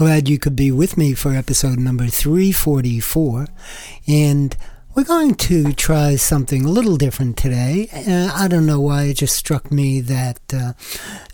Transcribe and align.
glad 0.00 0.30
you 0.30 0.38
could 0.38 0.56
be 0.56 0.72
with 0.72 0.96
me 0.96 1.12
for 1.12 1.34
episode 1.34 1.78
number 1.78 2.06
344. 2.06 3.48
And 4.08 4.56
we're 4.94 5.04
going 5.04 5.34
to 5.34 5.74
try 5.74 6.16
something 6.16 6.64
a 6.64 6.70
little 6.70 6.96
different 6.96 7.36
today. 7.36 7.86
Uh, 7.92 8.32
I 8.34 8.48
don't 8.48 8.64
know 8.64 8.80
why 8.80 9.02
it 9.02 9.18
just 9.18 9.36
struck 9.36 9.70
me 9.70 10.00
that 10.00 10.40
uh, 10.54 10.72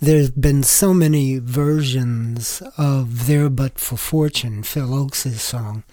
there's 0.00 0.32
been 0.32 0.64
so 0.64 0.92
many 0.92 1.38
versions 1.38 2.60
of 2.76 3.28
There 3.28 3.48
But 3.50 3.78
for 3.78 3.96
Fortune, 3.96 4.64
Phil 4.64 4.88
Ochs' 4.88 5.38
song, 5.38 5.84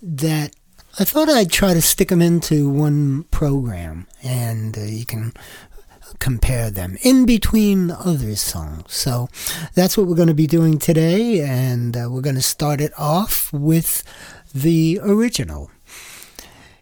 that 0.00 0.54
I 1.00 1.04
thought 1.04 1.28
I'd 1.28 1.50
try 1.50 1.74
to 1.74 1.82
stick 1.82 2.10
them 2.10 2.22
into 2.22 2.70
one 2.70 3.24
program 3.32 4.06
and 4.22 4.78
uh, 4.78 4.82
you 4.82 5.06
can 5.06 5.32
compare 6.18 6.70
them 6.70 6.96
in 7.02 7.26
between 7.26 7.90
other 7.90 8.36
songs. 8.36 8.92
So 8.92 9.28
that's 9.74 9.96
what 9.96 10.06
we're 10.06 10.16
going 10.16 10.28
to 10.28 10.34
be 10.34 10.46
doing 10.46 10.78
today, 10.78 11.40
and 11.40 11.96
uh, 11.96 12.08
we're 12.10 12.20
going 12.20 12.36
to 12.36 12.42
start 12.42 12.80
it 12.80 12.92
off 12.98 13.52
with 13.52 14.02
the 14.54 15.00
original. 15.02 15.70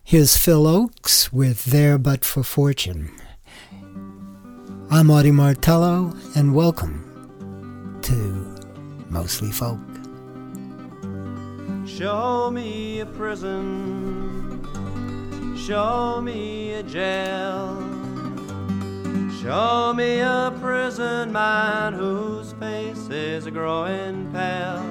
Here's 0.03 0.37
Phil 0.37 0.65
Ochs 0.65 1.33
with 1.33 1.67
There 1.67 1.97
But 1.97 2.25
for 2.25 2.43
Fortune. 2.43 3.11
I'm 4.91 5.09
Artie 5.09 5.31
Martello, 5.31 6.13
and 6.35 6.53
welcome 6.53 7.07
to 8.03 8.57
Mostly 9.09 9.53
Folk. 9.53 9.79
Show 11.87 12.51
me 12.51 13.01
a 13.01 13.07
prison, 13.07 14.67
show 15.57 16.21
me 16.21 16.73
a 16.73 16.83
jail, 16.83 17.77
show 19.43 19.95
me 19.95 20.19
a 20.21 20.53
prison 20.61 21.33
man 21.33 21.95
whose 21.95 22.53
face 22.55 23.09
is 23.09 23.47
growing 23.47 24.31
pale, 24.33 24.85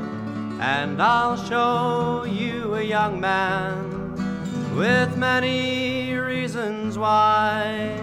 and 0.60 1.00
I'll 1.00 1.38
show 1.38 2.26
you 2.26 2.74
a 2.74 2.82
young 2.82 3.20
man 3.20 4.16
with 4.76 5.16
many 5.18 6.14
reasons 6.14 6.98
why. 6.98 7.96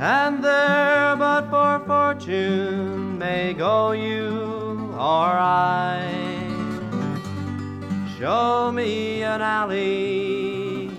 And 0.00 0.44
there 0.44 1.16
but 1.16 1.48
for 1.48 1.82
fortune 1.86 3.18
may 3.18 3.54
go 3.54 3.92
you 3.92 4.92
or 4.92 5.32
I. 5.40 6.04
Show 8.18 8.72
me 8.72 9.22
an 9.22 9.40
alley, 9.40 10.90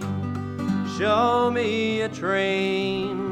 show 0.98 1.52
me 1.52 2.02
a 2.02 2.10
train, 2.10 3.29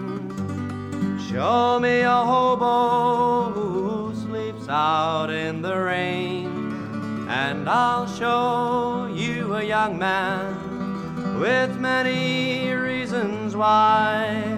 show 1.30 1.78
me 1.80 2.02
a 2.02 2.24
hobo 2.24 3.52
who 3.52 4.16
sleeps 4.16 4.70
out 4.70 5.30
in 5.30 5.62
the 5.62 5.78
rain, 5.78 7.28
and 7.28 7.68
I'll 7.68 8.08
show 8.08 9.12
you 9.14 9.56
a 9.56 9.64
young 9.64 10.00
man 10.00 11.40
with 11.40 11.78
many 11.80 12.72
reasons 12.72 13.58
why. 13.58 14.58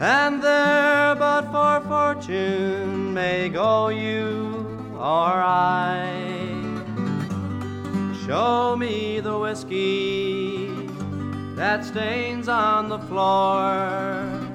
And 0.00 0.42
there 0.42 1.14
but 1.14 1.52
for 1.52 1.86
fortune 1.88 3.14
may 3.14 3.48
go 3.48 3.88
you 3.88 4.66
or 4.94 5.32
I. 5.40 6.10
Show 8.26 8.76
me 8.76 9.20
the 9.20 9.38
whiskey 9.38 10.66
that 11.54 11.84
stains 11.84 12.48
on 12.48 12.88
the 12.88 12.98
floor. 12.98 14.47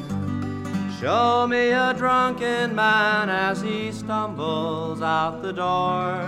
Show 1.00 1.48
me 1.48 1.72
a 1.72 1.94
drunken 1.94 2.76
man 2.76 3.30
as 3.30 3.62
he 3.62 3.92
stumbles 3.92 5.02
out 5.02 5.42
the 5.42 5.52
door. 5.52 6.22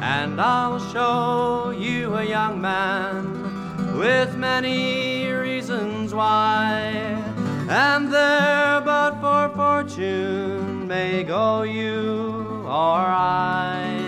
And 0.00 0.40
I'll 0.40 0.78
show 0.92 1.70
you 1.70 2.14
a 2.14 2.24
young 2.24 2.60
man 2.60 3.98
with 3.98 4.36
many 4.36 5.26
reasons 5.28 6.12
why. 6.12 7.22
And 7.68 8.12
there 8.12 8.82
but 8.82 9.20
for 9.20 9.54
fortune 9.56 10.86
may 10.86 11.22
go 11.22 11.62
you 11.62 12.62
or 12.66 13.00
I. 13.00 14.00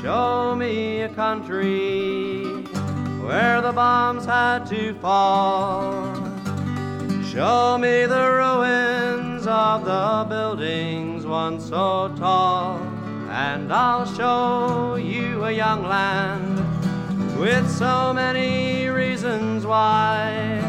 Show 0.00 0.54
me 0.56 1.02
a 1.02 1.08
country 1.10 2.44
where 3.22 3.60
the 3.60 3.72
bombs 3.72 4.24
had 4.24 4.66
to 4.66 4.94
fall. 4.94 6.13
Show 7.34 7.78
me 7.78 8.06
the 8.06 8.30
ruins 8.30 9.44
of 9.48 9.84
the 9.84 10.24
buildings 10.28 11.26
once 11.26 11.64
so 11.64 12.14
tall. 12.16 12.78
And 13.28 13.72
I'll 13.72 14.06
show 14.06 14.94
you 14.94 15.44
a 15.44 15.50
young 15.50 15.82
land 15.82 16.60
with 17.36 17.68
so 17.68 18.12
many 18.12 18.86
reasons 18.86 19.66
why. 19.66 20.63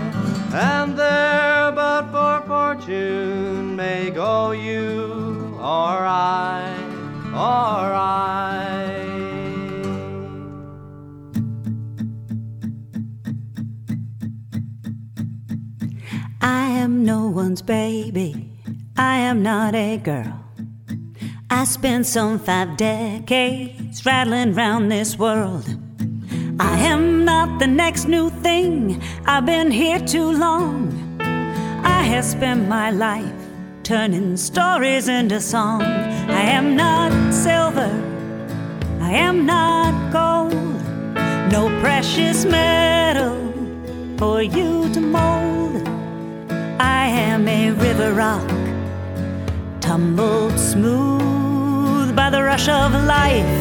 I 19.15 19.19
am 19.19 19.41
not 19.43 19.75
a 19.75 19.95
girl. 19.95 20.43
I 21.49 21.63
spent 21.63 22.05
some 22.05 22.37
five 22.37 22.75
decades 22.75 24.05
rattling 24.05 24.53
round 24.53 24.91
this 24.91 25.17
world. 25.17 25.65
I 26.59 26.77
am 26.79 27.23
not 27.23 27.57
the 27.57 27.65
next 27.65 28.09
new 28.09 28.29
thing. 28.29 29.01
I've 29.25 29.45
been 29.45 29.71
here 29.71 29.99
too 29.99 30.31
long. 30.33 30.91
I 31.21 32.01
have 32.11 32.25
spent 32.25 32.67
my 32.67 32.91
life 32.91 33.39
turning 33.83 34.35
stories 34.35 35.07
into 35.07 35.39
song. 35.39 35.83
I 36.41 36.43
am 36.57 36.75
not 36.75 37.33
silver. 37.33 37.93
I 38.99 39.11
am 39.11 39.45
not 39.45 39.93
gold. 40.11 40.81
No 41.53 41.69
precious 41.79 42.43
metal 42.43 43.37
for 44.17 44.41
you 44.41 44.93
to 44.93 44.99
mold. 44.99 45.87
I 46.81 47.07
am 47.07 47.47
a 47.47 47.71
river 47.71 48.11
rock, 48.13 48.64
tumbled 49.85 50.57
smooth 50.57 52.16
by 52.16 52.28
the 52.31 52.41
rush 52.41 52.68
of 52.68 52.91
life. 53.06 53.56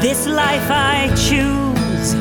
This 0.00 0.26
life 0.26 0.68
I 0.70 1.08
choose. 1.28 2.14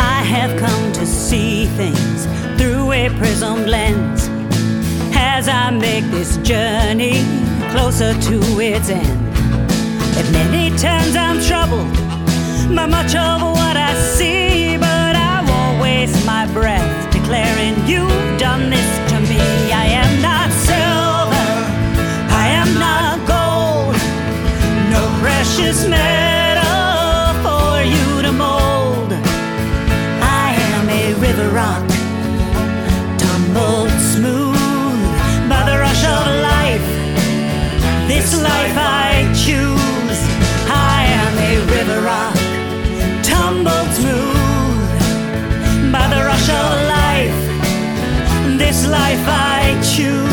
I 0.00 0.18
have 0.34 0.58
come 0.58 0.92
to 0.94 1.06
see 1.06 1.66
things 1.78 2.26
through 2.58 2.90
a 2.90 3.08
prism 3.20 3.66
lens 3.66 4.28
as 5.14 5.46
I 5.46 5.70
make 5.70 6.04
this 6.10 6.38
journey 6.38 7.22
closer 7.70 8.12
to 8.28 8.36
its 8.58 8.90
end. 8.90 9.22
At 10.18 10.26
many 10.32 10.76
times 10.76 11.14
I'm 11.14 11.38
troubled 11.40 11.94
by 12.74 12.86
much 12.86 13.14
of 13.14 13.42
what 13.42 13.76
I 13.76 13.94
see, 14.16 14.76
but 14.76 15.14
I 15.14 15.44
won't 15.48 15.80
waste 15.80 16.26
my 16.26 16.46
breath 16.52 17.01
declaring 17.22 17.74
you've 17.86 18.38
done 18.38 18.68
this 18.68 19.10
to 19.10 19.20
me. 19.20 19.72
I 19.72 19.86
am 20.02 20.20
not 20.20 20.50
silver, 20.50 21.50
I 22.34 22.48
am 22.48 22.70
not 22.78 23.18
gold, 23.28 23.94
no 24.90 25.20
precious 25.20 25.86
metal 25.86 26.31
life 48.92 49.24
I 49.26 49.80
choose. 49.82 50.31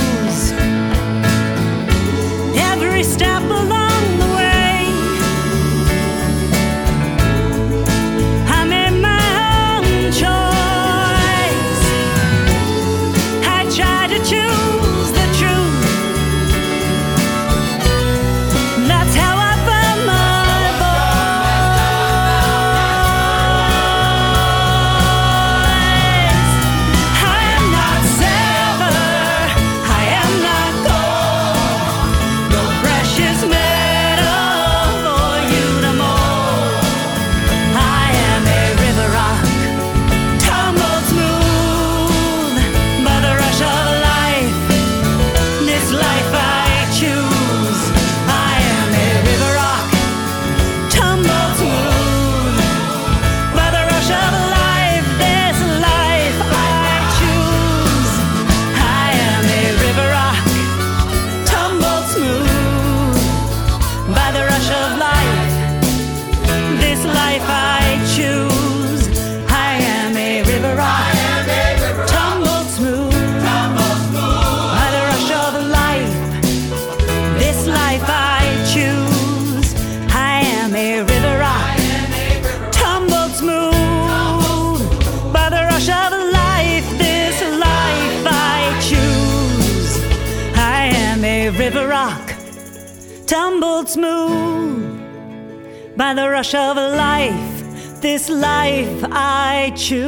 By 95.99 96.13
the 96.13 96.29
rush 96.29 96.55
of 96.55 96.77
life. 96.77 97.99
This 97.99 98.29
life 98.29 99.03
I 99.11 99.73
choose. 99.75 99.99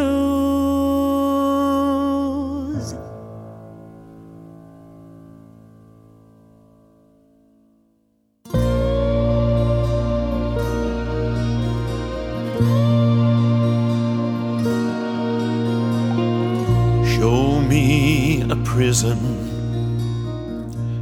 Show 17.18 17.60
me 17.64 18.44
a 18.50 18.56
prison. 18.64 19.20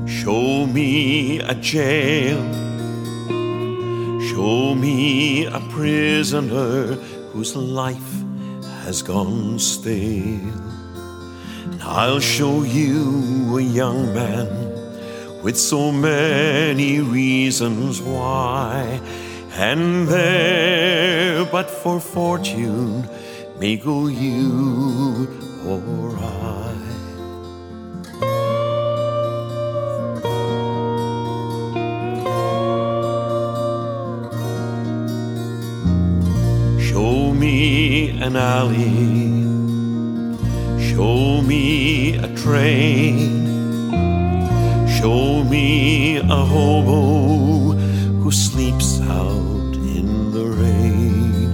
Show 0.08 0.66
me 0.66 1.42
a 1.42 1.54
jail. 1.54 2.59
A 5.60 5.70
prisoner 5.70 6.94
whose 7.32 7.56
life 7.56 8.12
has 8.84 9.02
gone 9.02 9.60
stale. 9.60 10.58
And 11.72 11.82
I'll 11.82 12.20
show 12.20 12.64
you 12.64 13.58
a 13.58 13.62
young 13.62 14.14
man 14.14 14.48
with 15.44 15.58
so 15.58 15.92
many 15.92 17.00
reasons 17.00 18.02
why. 18.02 19.02
And 19.54 20.08
there, 20.08 21.46
but 21.46 21.70
for 21.70 22.00
fortune, 22.00 23.10
may 23.60 23.76
go 23.76 24.08
you 24.08 25.28
or 25.66 26.18
I. 26.18 26.69
an 38.30 38.36
alley. 38.36 39.42
Show 40.90 41.42
me 41.42 42.16
a 42.16 42.28
train. 42.36 43.18
Show 44.98 45.44
me 45.44 46.18
a 46.18 46.42
hobo 46.54 47.74
who 48.22 48.32
sleeps 48.32 49.02
out 49.02 49.74
in 49.98 50.32
the 50.32 50.46
rain. 50.64 51.50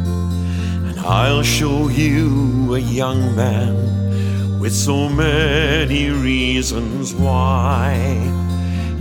And 0.88 1.00
I'll 1.00 1.44
show 1.44 1.88
you 1.88 2.76
a 2.76 2.80
young 2.80 3.22
man 3.36 4.60
with 4.60 4.74
so 4.74 5.08
many 5.08 6.10
reasons 6.10 7.14
why. 7.14 7.94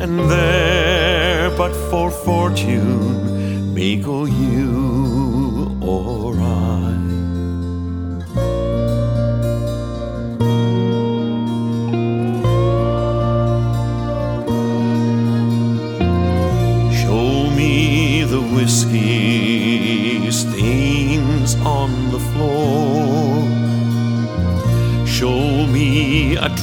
And 0.03 0.31
there, 0.31 1.51
but 1.57 1.75
for 1.91 2.13
fortune, 2.13 3.75
may 3.75 3.97
go 3.97 4.27
you 4.27 5.24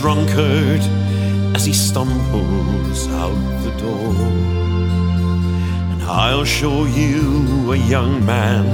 drunkard 0.02 0.82
as 1.56 1.64
he 1.64 1.74
stumbles 1.74 3.08
out 3.10 3.40
the 3.64 3.72
door. 3.78 4.16
And 5.92 6.02
I'll 6.02 6.44
show 6.44 6.86
you 6.86 7.72
a 7.72 7.76
young 7.76 8.26
man 8.26 8.66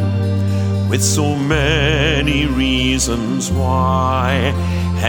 with 0.90 1.04
so 1.04 1.36
many 1.36 2.46
reasons 2.46 3.52
why. 3.52 4.54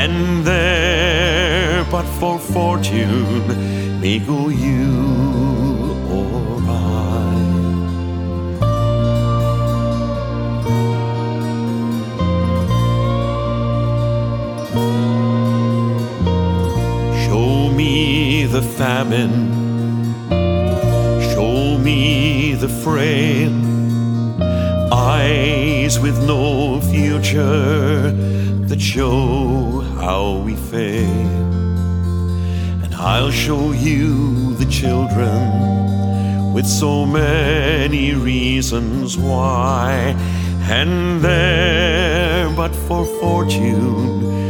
And 0.03 0.45
there, 0.45 1.85
but 1.89 2.07
for 2.19 2.41
fortune, 2.41 4.01
may 4.01 4.19
go 4.19 4.49
you 4.49 4.91
or 6.11 6.58
famine. 18.79 19.51
Show 21.33 21.79
me 21.79 22.55
the 22.55 22.69
frail. 22.69 23.53
Eyes 24.93 25.99
with 25.99 26.17
no 26.25 26.81
future 26.83 28.13
that 28.69 28.81
show 28.81 29.81
how 30.03 30.43
we 30.47 30.55
fail. 30.55 31.43
And 32.85 32.95
I'll 32.95 33.33
show 33.33 33.73
you 33.73 34.55
the 34.55 34.67
children 34.67 36.55
with 36.55 36.67
so 36.67 37.05
many 37.05 38.15
reasons 38.15 39.19
why. 39.19 40.15
And 40.71 41.21
there, 41.21 42.49
but 42.55 42.73
for 42.87 43.05
fortune, 43.21 44.48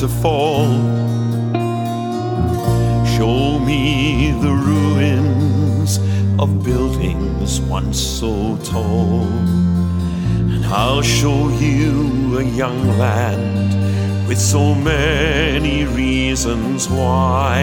to 0.00 0.08
fall. 0.08 0.64
Show 3.04 3.58
me 3.58 4.32
the 4.40 4.50
ruins 4.50 5.98
of 6.38 6.64
buildings 6.64 7.60
once 7.60 8.00
so 8.00 8.56
tall. 8.64 9.26
And 10.52 10.64
I'll 10.64 11.02
show 11.02 11.50
you 11.50 12.38
a 12.38 12.42
young 12.42 12.98
land 12.98 14.26
with 14.26 14.38
so 14.38 14.74
many 14.74 15.84
reasons 15.84 16.88
why. 16.88 17.58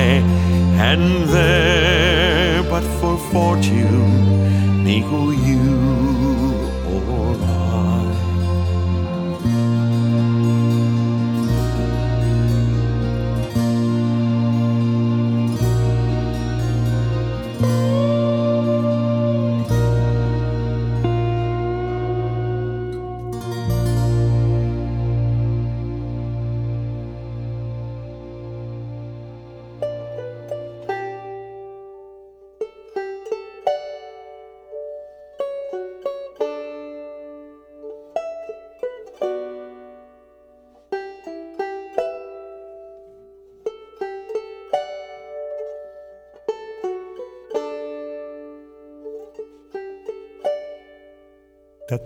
And 0.90 1.28
there, 1.30 2.62
but 2.70 2.84
for 3.00 3.18
fortune, 3.32 4.84
may 4.84 5.02
go 5.02 5.32
you 5.32 5.97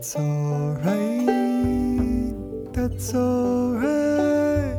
That's 0.01 0.15
alright. 0.15 1.27
That's 2.73 3.13
alright. 3.13 4.75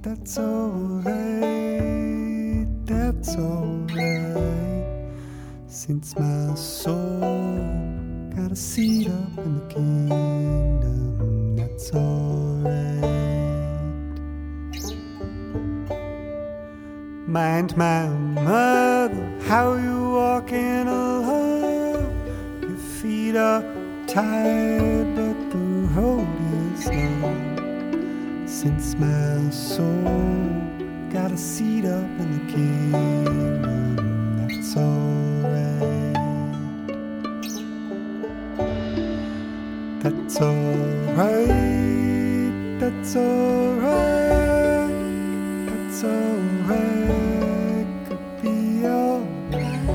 That's 0.00 0.38
alright. 0.38 1.06
That's 2.86 3.36
alright. 3.36 5.10
Since 5.66 6.16
my 6.16 6.54
soul 6.54 7.18
got 8.36 8.52
a 8.52 8.54
seat 8.54 9.08
up 9.08 9.38
in 9.38 9.58
the 9.58 9.66
kingdom, 9.74 11.56
that's 11.56 11.92
alright. 11.92 13.02
Mind 17.26 17.76
my 17.76 18.06
mother, 18.06 19.32
how 19.48 19.74
you 19.74 20.12
walking 20.12 20.86
alone? 20.86 22.62
Your 22.62 22.78
feet 22.78 23.34
are 23.34 23.77
tired, 24.18 25.14
but 25.14 25.38
the 25.52 25.64
road 25.94 26.26
is 26.74 26.86
long. 26.86 28.46
Since 28.48 28.96
my 28.96 29.50
soul 29.50 30.02
got 31.08 31.30
a 31.30 31.36
seat 31.36 31.84
up 31.84 32.10
in 32.22 32.28
the 32.36 32.44
kingdom, 32.52 33.94
that's 34.38 34.76
alright. 34.76 36.16
That's 40.02 40.36
alright, 40.40 41.60
that's 42.80 43.14
alright, 43.14 44.90
that's 45.68 46.02
alright, 46.02 47.86
could 48.08 48.26
be 48.42 48.84
alright. 48.84 49.92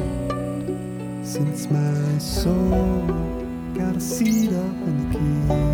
Since 1.26 1.70
my 1.70 2.18
soul 2.20 3.33
Got 3.74 3.96
a 3.96 4.00
seat 4.00 4.54
up 4.54 4.66
in 4.86 5.10
the 5.10 5.18
key. 5.18 5.73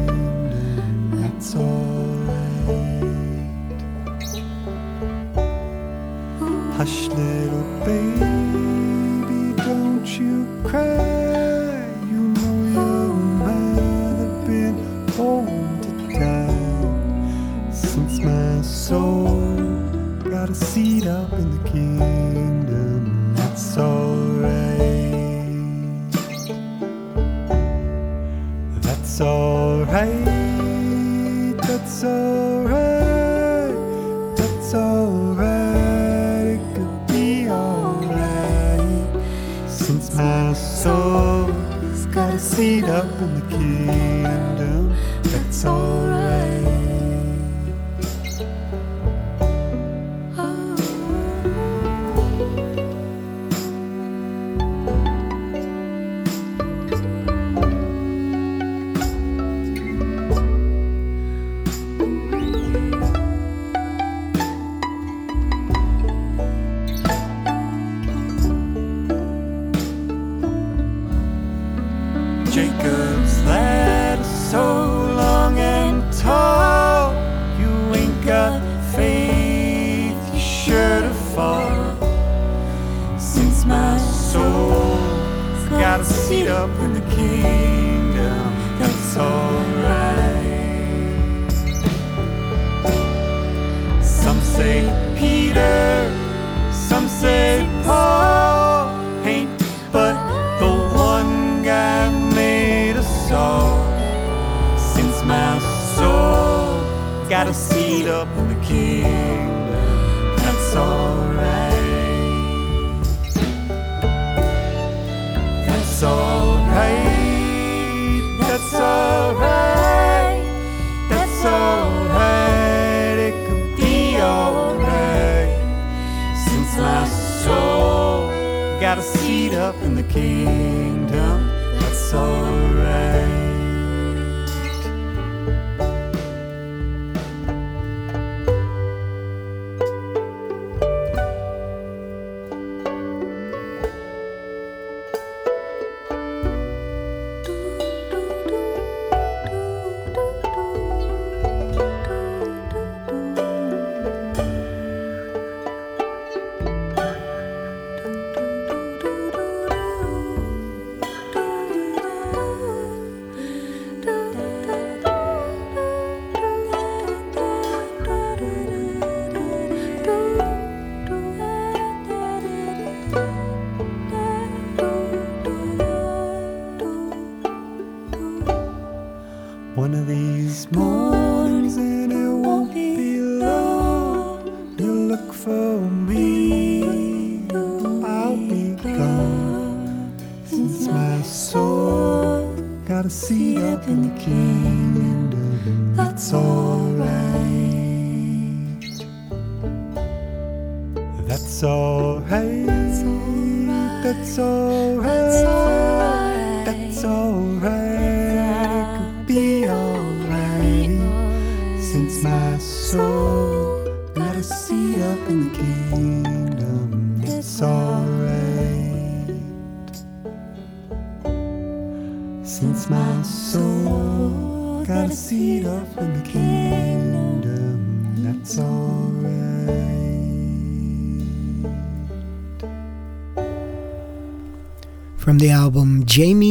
got 128.90 128.98
a 128.98 129.04
seat 129.04 129.54
up 129.54 129.76
in 129.84 129.94
the 129.94 130.02
kingdom. 130.02 131.48
That's 131.80 132.12
all. 132.12 132.59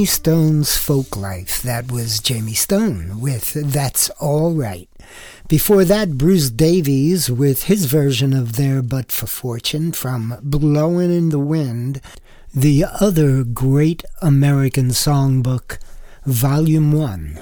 Stone's 0.09 0.75
Folk 0.75 1.19
Life, 1.19 1.61
that 1.61 1.93
was 1.93 2.19
Jamie 2.19 2.55
Stone 2.55 3.21
with 3.21 3.53
That's 3.53 4.09
All 4.19 4.55
Right. 4.55 4.89
Before 5.49 5.85
that, 5.85 6.17
Bruce 6.17 6.49
Davies 6.49 7.31
with 7.31 7.65
his 7.65 7.85
version 7.85 8.33
of 8.33 8.57
There 8.57 8.81
But 8.81 9.13
for 9.13 9.27
Fortune 9.27 9.93
from 9.93 10.39
Blowin' 10.43 11.11
in 11.11 11.29
the 11.29 11.39
Wind, 11.39 12.01
the 12.55 12.87
other 12.99 13.45
great 13.45 14.03
American 14.23 14.89
songbook, 14.89 15.79
Volume 16.25 16.91
1. 16.91 17.39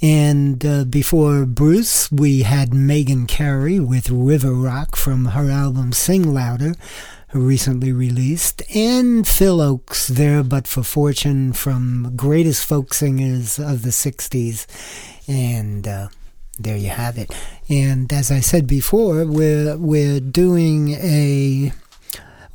And 0.00 0.64
uh, 0.64 0.84
before 0.84 1.44
Bruce, 1.44 2.10
we 2.12 2.42
had 2.42 2.72
Megan 2.72 3.26
Carey 3.26 3.80
with 3.80 4.10
River 4.10 4.52
Rock 4.52 4.94
from 4.94 5.26
her 5.26 5.50
album 5.50 5.92
Sing 5.92 6.32
Louder 6.32 6.74
recently 7.32 7.92
released, 7.92 8.62
and 8.74 9.26
Phil 9.26 9.58
Ochs, 9.58 10.08
There 10.08 10.42
But 10.42 10.66
for 10.66 10.82
Fortune 10.82 11.52
from 11.52 12.12
greatest 12.16 12.64
folk 12.64 12.94
singers 12.94 13.58
of 13.58 13.82
the 13.82 13.90
60s. 13.90 14.66
And 15.28 15.86
uh, 15.86 16.08
there 16.58 16.76
you 16.76 16.90
have 16.90 17.18
it. 17.18 17.34
And 17.68 18.12
as 18.12 18.30
I 18.30 18.40
said 18.40 18.66
before, 18.66 19.26
we're, 19.26 19.76
we're 19.76 20.20
doing 20.20 20.92
a 20.92 21.72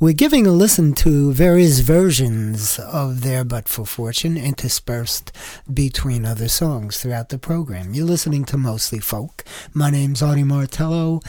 we're 0.02 0.12
giving 0.12 0.48
a 0.48 0.50
listen 0.50 0.94
to 0.94 1.32
various 1.32 1.78
versions 1.78 2.80
of 2.80 3.20
There 3.20 3.44
But 3.44 3.68
for 3.68 3.86
Fortune 3.86 4.36
interspersed 4.36 5.30
between 5.72 6.24
other 6.24 6.48
songs 6.48 7.00
throughout 7.00 7.28
the 7.28 7.38
program. 7.38 7.94
You're 7.94 8.06
listening 8.06 8.44
to 8.46 8.56
Mostly 8.56 8.98
Folk. 8.98 9.44
My 9.72 9.90
name's 9.90 10.20
Artie 10.20 10.42
Martello, 10.42 11.20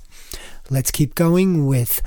Let's 0.71 0.91
keep 0.91 1.15
going 1.15 1.67
with 1.67 2.03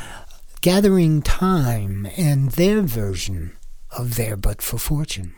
Gathering 0.61 1.21
Time 1.21 2.07
and 2.17 2.51
their 2.51 2.81
version 2.81 3.55
of 3.91 4.15
There 4.15 4.37
But 4.37 4.61
for 4.61 4.77
Fortune. 4.77 5.35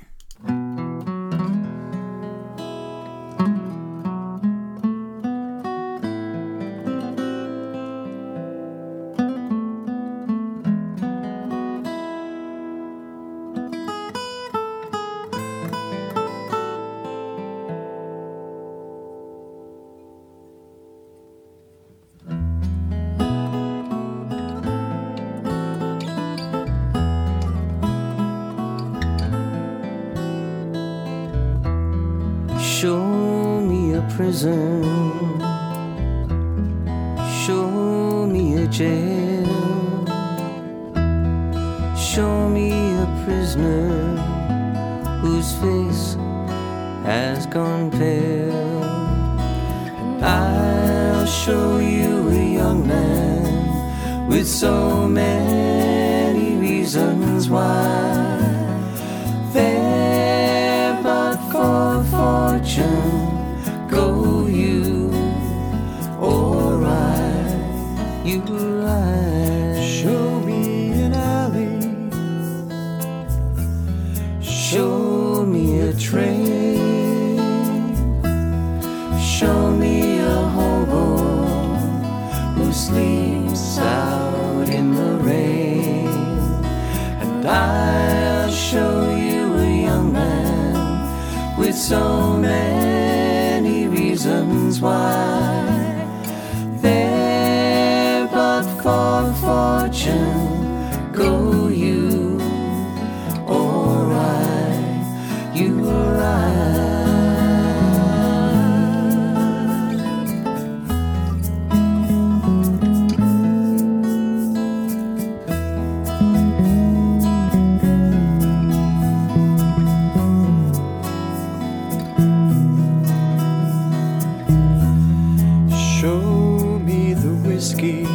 Whiskey 127.77 128.05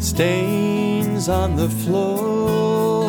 stains 0.00 1.28
on 1.28 1.56
the 1.56 1.68
floor. 1.68 3.04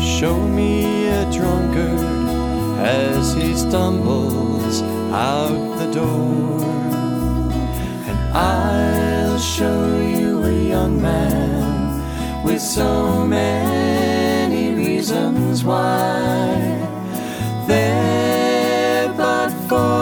Show 0.00 0.38
me 0.38 1.08
a 1.08 1.30
drunkard 1.32 2.00
as 2.78 3.34
he 3.34 3.54
stumbles 3.54 4.82
out 5.12 5.78
the 5.78 5.92
door. 5.92 6.60
And 8.08 8.18
I'll 8.36 9.38
show 9.38 10.00
you 10.00 10.42
a 10.44 10.68
young 10.68 11.00
man 11.02 12.44
with 12.44 12.60
so 12.60 13.26
many 13.26 14.74
reasons 14.74 15.64
why. 15.64 16.86
There 17.66 19.12
but 19.16 19.50
for 19.68 19.99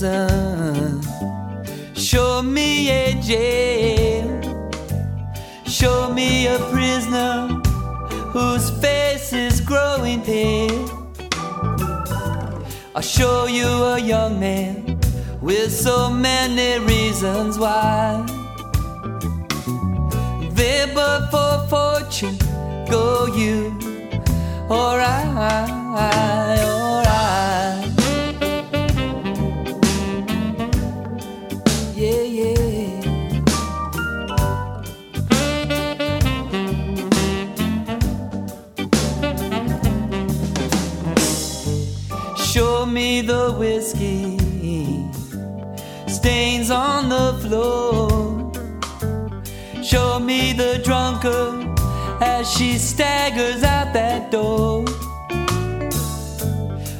a 0.00 0.31
me 50.22 50.52
the 50.52 50.80
drunkard 50.84 51.78
as 52.22 52.50
she 52.50 52.78
staggers 52.78 53.62
out 53.62 53.92
that 53.92 54.30
door. 54.30 54.84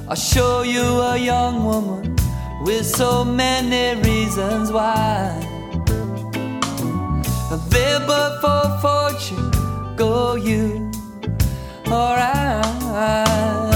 I'll 0.08 0.16
show 0.16 0.62
you 0.62 0.82
a 0.82 1.16
young 1.16 1.64
woman 1.64 2.16
with 2.64 2.84
so 2.84 3.24
many 3.24 4.00
reasons 4.02 4.72
why. 4.72 5.38
There 7.68 8.00
but 8.06 8.40
for 8.40 8.62
fortune 8.80 9.50
go 9.96 10.34
you, 10.34 10.90
or 11.86 12.16
I. 12.18 13.71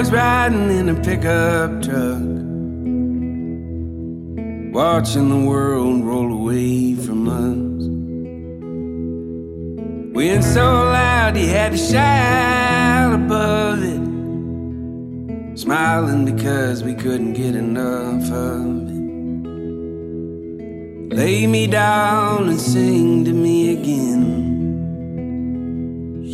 Boys 0.00 0.12
riding 0.12 0.70
in 0.70 0.88
a 0.88 0.94
pickup 0.94 1.82
truck, 1.82 2.22
watching 4.72 5.28
the 5.28 5.40
world 5.46 6.06
roll 6.06 6.32
away 6.32 6.94
from 6.94 7.28
us. 7.28 7.82
Wind 10.14 10.42
so 10.42 10.64
loud 10.64 11.36
he 11.36 11.48
had 11.48 11.72
to 11.72 11.76
shout 11.76 13.12
above 13.12 13.82
it, 13.82 15.58
smiling 15.58 16.24
because 16.24 16.82
we 16.82 16.94
couldn't 16.94 17.34
get 17.34 17.54
enough 17.54 18.32
of 18.32 18.88
it. 18.88 18.94
Lay 21.14 21.46
me 21.46 21.66
down 21.66 22.48
and 22.48 22.58
sing 22.58 23.26
to 23.26 23.34
me 23.34 23.74
again. 23.74 24.49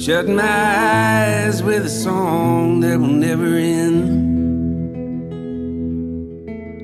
Shut 0.07 0.29
my 0.29 0.45
eyes 0.45 1.65
with 1.65 1.85
a 1.85 1.89
song 1.89 2.79
that 2.79 2.97
will 3.01 3.09
never 3.09 3.57
end. 3.57 4.09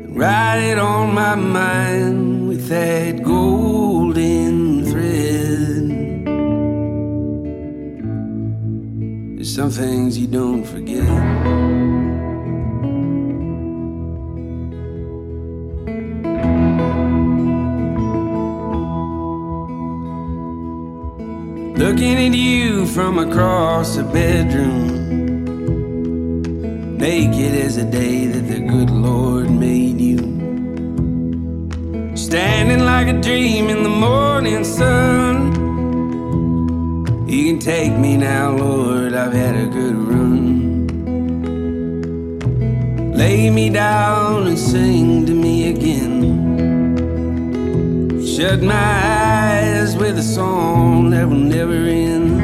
And 0.04 0.16
write 0.16 0.58
it 0.58 0.76
on 0.80 1.14
my 1.14 1.36
mind 1.36 2.48
with 2.48 2.66
that 2.66 3.22
golden 3.22 4.84
thread. 4.86 5.84
There's 9.36 9.54
some 9.54 9.70
things 9.70 10.18
you 10.18 10.26
don't 10.26 10.64
forget. 10.64 11.06
Looking 21.78 22.16
at 22.26 22.34
you 22.34 22.81
from 22.94 23.18
across 23.18 23.96
the 23.96 24.04
bedroom, 24.04 24.86
naked 26.98 27.54
as 27.54 27.76
the 27.76 27.84
day 27.84 28.26
that 28.26 28.46
the 28.46 28.60
good 28.60 28.90
Lord 28.90 29.50
made 29.50 29.98
you. 29.98 30.18
Standing 32.14 32.84
like 32.84 33.08
a 33.08 33.18
dream 33.18 33.70
in 33.70 33.82
the 33.82 33.88
morning 33.88 34.62
sun. 34.62 35.52
You 37.26 37.46
can 37.46 37.58
take 37.58 37.96
me 37.96 38.18
now, 38.18 38.50
Lord, 38.56 39.14
I've 39.14 39.32
had 39.32 39.56
a 39.56 39.66
good 39.68 39.96
run. 39.96 40.86
Lay 43.14 43.48
me 43.48 43.70
down 43.70 44.48
and 44.48 44.58
sing 44.58 45.24
to 45.24 45.32
me 45.32 45.70
again. 45.70 46.12
Shut 48.22 48.60
my 48.62 48.74
eyes 48.74 49.96
with 49.96 50.18
a 50.18 50.22
song 50.22 51.08
that 51.10 51.26
will 51.26 51.36
never 51.36 51.72
end. 51.72 52.41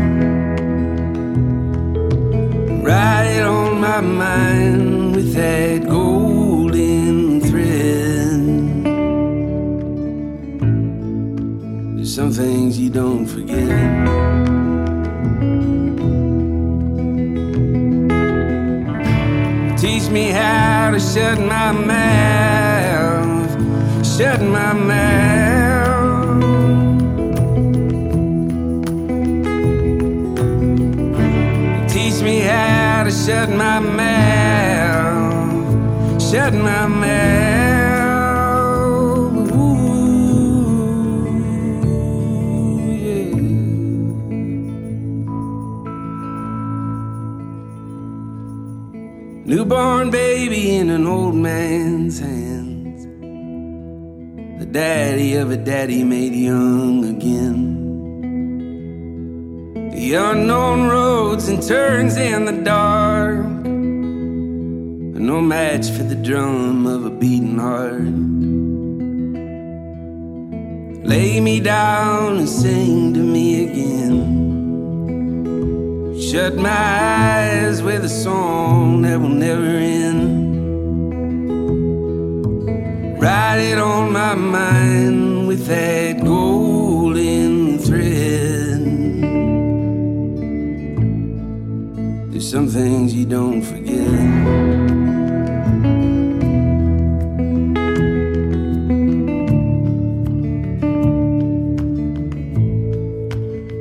Write 2.98 3.30
it 3.38 3.46
on 3.46 3.80
my 3.80 4.00
mind 4.00 5.14
with 5.14 5.32
that 5.34 5.86
golden 5.86 7.40
thread. 7.40 8.40
There's 11.94 12.12
some 12.12 12.32
things 12.32 12.76
you 12.76 12.90
don't 12.90 13.24
forget. 13.24 13.68
Teach 19.78 20.10
me 20.10 20.30
how 20.30 20.90
to 20.90 20.98
shut 20.98 21.38
my 21.38 21.70
mouth, 21.70 23.50
shut 24.04 24.40
my 24.42 24.72
mouth. 24.72 25.47
To 33.08 33.14
shut 33.14 33.48
my 33.48 33.80
mouth, 33.80 35.02
shut 36.22 36.52
my 36.52 36.86
mouth. 36.86 38.28
Ooh, 39.50 40.58
yeah. 43.04 43.34
Newborn 49.46 50.10
baby 50.10 50.76
in 50.76 50.90
an 50.90 51.06
old 51.06 51.34
man's 51.34 52.18
hands. 52.18 53.06
The 54.60 54.66
daddy 54.66 55.36
of 55.36 55.50
a 55.50 55.56
daddy 55.56 56.04
made 56.04 56.34
young 56.34 57.06
again. 57.06 57.87
The 59.98 60.14
unknown 60.14 60.86
roads 60.86 61.48
and 61.48 61.60
turns 61.60 62.16
in 62.16 62.44
the 62.44 62.52
dark 62.62 63.44
are 63.44 65.24
no 65.32 65.40
match 65.40 65.90
for 65.90 66.04
the 66.04 66.14
drum 66.14 66.86
of 66.86 67.04
a 67.04 67.10
beating 67.10 67.58
heart. 67.58 68.04
Lay 71.04 71.40
me 71.40 71.58
down 71.58 72.36
and 72.36 72.48
sing 72.48 73.12
to 73.14 73.18
me 73.18 73.64
again. 73.64 74.20
Shut 76.30 76.54
my 76.54 76.70
eyes 76.70 77.82
with 77.82 78.04
a 78.04 78.08
song 78.08 79.02
that 79.02 79.20
will 79.20 79.30
never 79.30 79.64
end. 79.64 80.28
Write 83.20 83.58
it 83.72 83.78
on 83.78 84.12
my 84.12 84.36
mind 84.36 85.48
with 85.48 85.66
that 85.66 86.22
golden 86.24 86.67
some 92.48 92.66
things 92.66 93.12
you 93.12 93.26
don't 93.26 93.60
forget. 93.60 94.08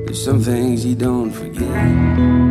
There's 0.05 0.21
some 0.21 0.41
things 0.41 0.85
you 0.85 0.95
don't 0.95 1.31
forget. 1.31 2.46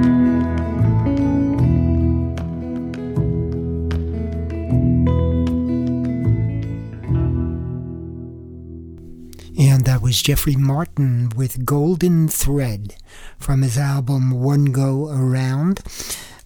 Was 10.06 10.22
Jeffrey 10.22 10.54
Martin 10.54 11.30
with 11.34 11.66
Golden 11.66 12.28
Thread 12.28 12.94
from 13.40 13.62
his 13.62 13.76
album 13.76 14.30
One 14.30 14.66
Go 14.66 15.08
Around. 15.08 15.80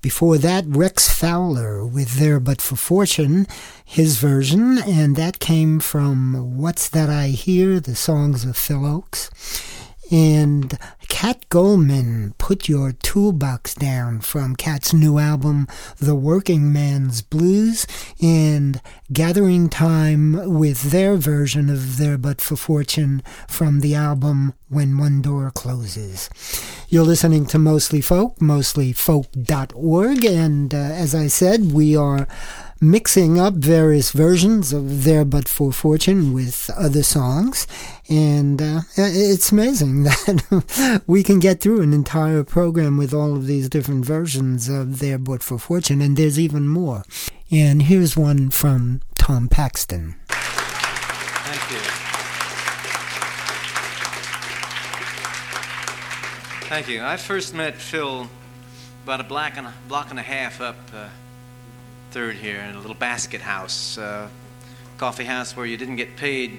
Before 0.01 0.39
that, 0.39 0.65
Rex 0.67 1.11
Fowler 1.11 1.85
with 1.85 2.15
There 2.15 2.41
But 2.41 2.63
For 2.63 2.77
Fortune, 2.77 3.47
his 3.85 4.17
version, 4.17 4.79
and 4.79 5.15
that 5.17 5.41
came 5.41 5.79
from 5.79 6.57
What's 6.57 6.89
That 6.89 7.11
I 7.11 7.29
Hear, 7.29 7.81
the 7.81 7.95
songs 7.95 8.47
of 8.47 8.57
Phil 8.57 8.81
Ochs. 8.81 9.29
And 10.11 10.77
Cat 11.09 11.49
Goldman, 11.51 12.35
Put 12.39 12.69
Your 12.69 12.93
Toolbox 12.93 13.75
Down 13.75 14.21
from 14.21 14.57
Cat's 14.57 14.93
new 14.93 15.19
album, 15.19 15.69
The 15.99 16.15
Working 16.15 16.73
Man's 16.73 17.23
Blues, 17.23 17.87
and 18.21 18.81
Gathering 19.13 19.69
Time 19.69 20.57
with 20.59 20.91
their 20.91 21.17
version 21.17 21.71
of 21.71 21.99
There 21.99 22.19
But 22.19 22.41
For 22.41 22.57
Fortune 22.57 23.23
from 23.49 23.81
the 23.81 23.95
album 23.95 24.55
When 24.69 24.99
One 24.99 25.23
Door 25.23 25.53
Closes. 25.55 26.29
You're 26.89 27.05
listening 27.05 27.47
to 27.47 27.59
Mostly 27.59 28.01
Folk, 28.01 28.39
mostlyfolk.org, 28.39 30.25
and 30.25 30.75
uh, 30.75 30.77
as 30.77 31.15
I 31.15 31.29
said, 31.29 31.73
we 31.73 31.95
are 31.95 32.27
mixing 32.81 33.39
up 33.39 33.55
various 33.55 34.11
versions 34.11 34.73
of 34.73 35.05
There 35.05 35.25
But 35.25 35.49
For 35.49 35.71
Fortune 35.73 36.33
with 36.33 36.71
other 36.77 37.03
songs. 37.03 37.67
And 38.09 38.63
uh, 38.63 38.81
it's 38.97 39.53
amazing 39.53 40.03
that 40.05 41.03
we 41.07 41.23
can 41.23 41.39
get 41.39 41.61
through 41.61 41.83
an 41.83 41.93
entire 41.93 42.43
program 42.43 42.97
with 42.97 43.13
all 43.13 43.37
of 43.37 43.47
these 43.47 43.69
different 43.69 44.05
versions 44.05 44.69
of 44.69 44.99
There 44.99 45.19
But 45.19 45.43
For 45.43 45.59
Fortune, 45.59 46.01
and 46.01 46.17
there's 46.17 46.39
even 46.39 46.67
more. 46.67 47.05
And 47.51 47.83
here's 47.83 48.17
one 48.17 48.51
from 48.51 49.03
Tom 49.19 49.49
Paxton. 49.49 50.17
Thank 50.29 51.71
you. 51.71 51.79
Thank 56.69 56.89
you. 56.89 57.03
I 57.03 57.17
first 57.17 57.55
met 57.55 57.75
Phil 57.75 58.29
about 59.05 59.21
a 59.21 59.25
block 59.25 59.57
and 59.57 59.67
a, 59.67 59.75
block 59.89 60.11
and 60.11 60.19
a 60.19 60.23
half 60.23 60.61
up 60.61 60.77
uh, 60.95 61.09
third 62.11 62.37
here 62.37 62.59
in 62.61 62.75
a 62.75 62.81
little 62.81 62.95
basket 62.95 63.41
house, 63.41 63.97
uh, 63.97 64.29
coffee 64.99 65.25
house 65.25 65.57
where 65.57 65.67
you 65.67 65.77
didn't 65.77 65.97
get 65.97 66.17
paid. 66.17 66.59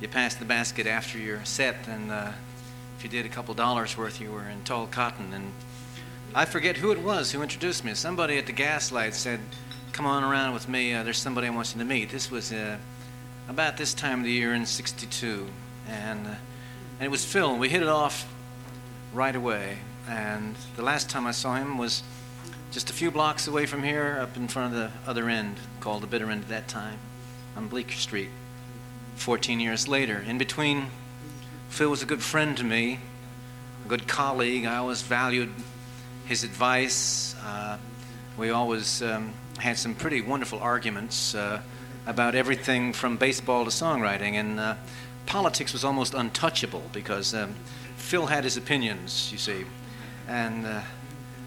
You 0.00 0.08
passed 0.08 0.38
the 0.38 0.44
basket 0.44 0.86
after 0.86 1.18
your 1.18 1.44
set, 1.44 1.88
and 1.88 2.12
uh, 2.12 2.32
if 2.96 3.02
you 3.02 3.10
did 3.10 3.26
a 3.26 3.28
couple 3.28 3.54
dollars 3.54 3.96
worth, 3.96 4.20
you 4.20 4.30
were 4.30 4.48
in 4.48 4.62
tall 4.62 4.86
cotton. 4.86 5.32
And 5.32 5.52
I 6.34 6.44
forget 6.44 6.76
who 6.76 6.92
it 6.92 7.00
was 7.00 7.32
who 7.32 7.42
introduced 7.42 7.84
me. 7.84 7.94
Somebody 7.94 8.38
at 8.38 8.46
the 8.46 8.52
gaslight 8.52 9.14
said, 9.14 9.40
"Come 9.92 10.06
on 10.06 10.22
around 10.22 10.54
with 10.54 10.68
me. 10.68 10.94
Uh, 10.94 11.02
there's 11.02 11.18
somebody 11.18 11.48
I 11.48 11.50
want 11.50 11.74
you 11.74 11.80
to 11.80 11.84
meet." 11.84 12.10
This 12.10 12.30
was 12.30 12.52
uh, 12.52 12.76
about 13.48 13.76
this 13.76 13.94
time 13.94 14.20
of 14.20 14.24
the 14.24 14.32
year 14.32 14.54
in 14.54 14.64
'62, 14.64 15.48
and 15.88 16.26
uh, 16.26 16.30
and 16.30 17.06
it 17.06 17.10
was 17.10 17.24
Phil. 17.24 17.56
We 17.56 17.68
hit 17.68 17.82
it 17.82 17.88
off 17.88 18.32
right 19.12 19.34
away. 19.34 19.78
And 20.08 20.56
the 20.76 20.82
last 20.82 21.10
time 21.10 21.26
I 21.26 21.32
saw 21.32 21.56
him 21.56 21.76
was 21.76 22.02
just 22.70 22.90
a 22.90 22.92
few 22.92 23.10
blocks 23.10 23.48
away 23.48 23.66
from 23.66 23.82
here, 23.82 24.18
up 24.20 24.36
in 24.36 24.48
front 24.48 24.74
of 24.74 24.78
the 24.78 25.10
other 25.10 25.28
end, 25.28 25.56
called 25.80 26.02
the 26.02 26.06
bitter 26.06 26.30
end 26.30 26.42
at 26.42 26.48
that 26.48 26.68
time, 26.68 26.98
on 27.56 27.68
Bleecker 27.68 27.94
Street. 27.94 28.30
14 29.16 29.58
years 29.58 29.88
later. 29.88 30.24
In 30.26 30.38
between, 30.38 30.88
Phil 31.70 31.90
was 31.90 32.02
a 32.02 32.06
good 32.06 32.22
friend 32.22 32.56
to 32.56 32.64
me, 32.64 33.00
a 33.84 33.88
good 33.88 34.06
colleague. 34.06 34.64
I 34.64 34.76
always 34.76 35.02
valued 35.02 35.52
his 36.26 36.44
advice. 36.44 37.34
Uh, 37.42 37.78
we 38.36 38.50
always 38.50 39.02
um, 39.02 39.32
had 39.58 39.76
some 39.76 39.94
pretty 39.94 40.20
wonderful 40.20 40.60
arguments 40.60 41.34
uh, 41.34 41.60
about 42.06 42.34
everything 42.34 42.92
from 42.92 43.16
baseball 43.16 43.64
to 43.64 43.70
songwriting. 43.70 44.34
And 44.34 44.60
uh, 44.60 44.74
politics 45.26 45.72
was 45.72 45.84
almost 45.84 46.14
untouchable 46.14 46.84
because 46.92 47.34
um, 47.34 47.54
Phil 47.96 48.26
had 48.26 48.44
his 48.44 48.56
opinions, 48.56 49.30
you 49.32 49.38
see. 49.38 49.64
And 50.28 50.64
uh, 50.64 50.82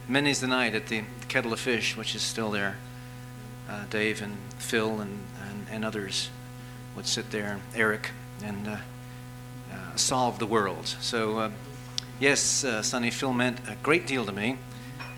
many's 0.08 0.42
the 0.42 0.48
night 0.48 0.76
at 0.76 0.88
the 0.88 1.04
Kettle 1.28 1.54
of 1.54 1.60
Fish, 1.60 1.96
which 1.96 2.16
is 2.16 2.22
still 2.22 2.52
there. 2.52 2.78
Uh, 3.70 3.86
Dave 3.90 4.22
and 4.22 4.38
Phil 4.58 5.00
and, 5.00 5.20
and, 5.50 5.68
and 5.72 5.86
others 5.86 6.30
would 6.96 7.08
sit 7.08 7.32
there, 7.32 7.60
Eric, 7.76 8.12
and 8.44 8.68
uh, 8.68 8.78
uh, 9.72 9.96
solve 9.96 10.40
the 10.40 10.46
world. 10.46 10.88
So, 10.88 11.40
uh, 11.40 11.52
yes, 12.20 12.64
uh, 12.64 12.82
Sonny, 12.82 13.12
Phil 13.12 13.34
meant 13.34 13.60
a 13.68 13.76
great 13.82 14.06
deal 14.08 14.26
to 14.26 14.32
me, 14.32 14.58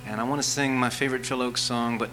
and 0.06 0.22
I 0.22 0.24
want 0.24 0.42
to 0.42 0.48
sing 0.48 0.78
my 0.78 0.90
favorite 0.90 1.26
Phil 1.26 1.40
Ochs 1.40 1.60
song, 1.60 1.98
but 1.98 2.10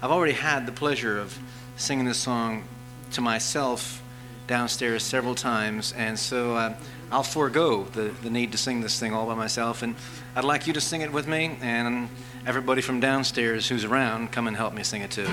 I've 0.00 0.10
already 0.10 0.32
had 0.32 0.66
the 0.66 0.72
pleasure 0.72 1.18
of 1.18 1.38
singing 1.76 2.06
this 2.06 2.18
song 2.18 2.64
to 3.12 3.20
myself 3.20 4.02
downstairs 4.46 5.02
several 5.02 5.34
times, 5.34 5.92
and 5.92 6.18
so 6.18 6.56
uh, 6.56 6.74
I'll 7.12 7.22
forego 7.22 7.84
the, 7.84 8.04
the 8.22 8.30
need 8.30 8.52
to 8.52 8.58
sing 8.58 8.80
this 8.80 8.98
thing 8.98 9.12
all 9.12 9.26
by 9.26 9.34
myself. 9.34 9.82
And 9.82 9.96
I'd 10.34 10.44
like 10.44 10.66
you 10.66 10.72
to 10.72 10.80
sing 10.80 11.02
it 11.02 11.12
with 11.12 11.28
me, 11.28 11.58
and 11.60 12.08
everybody 12.46 12.80
from 12.80 13.00
downstairs 13.00 13.68
who's 13.68 13.84
around, 13.84 14.32
come 14.32 14.48
and 14.48 14.56
help 14.56 14.72
me 14.72 14.82
sing 14.82 15.02
it 15.02 15.10
too. 15.10 15.28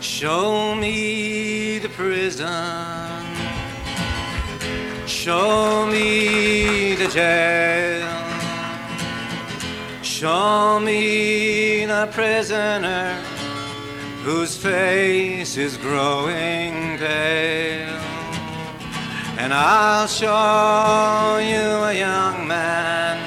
Show 0.00 0.74
me 0.74 1.78
the 1.78 1.88
prison. 1.88 2.48
Show 5.06 5.86
me 5.86 6.96
the 6.96 7.06
jail. 7.06 8.01
Show 10.22 10.78
me 10.78 11.84
the 11.84 12.08
prisoner 12.12 13.20
whose 14.22 14.56
face 14.56 15.56
is 15.56 15.76
growing 15.76 16.96
pale. 16.96 17.98
And 19.36 19.52
I'll 19.52 20.06
show 20.06 21.40
you 21.42 21.66
a 21.90 21.92
young 21.92 22.46
man 22.46 23.18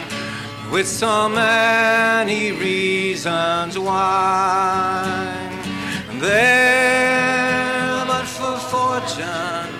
with 0.71 0.87
so 0.87 1.27
many 1.27 2.53
reasons 2.53 3.77
why. 3.77 5.35
There, 6.21 8.05
but 8.07 8.23
for 8.23 8.57
fortune, 8.71 9.75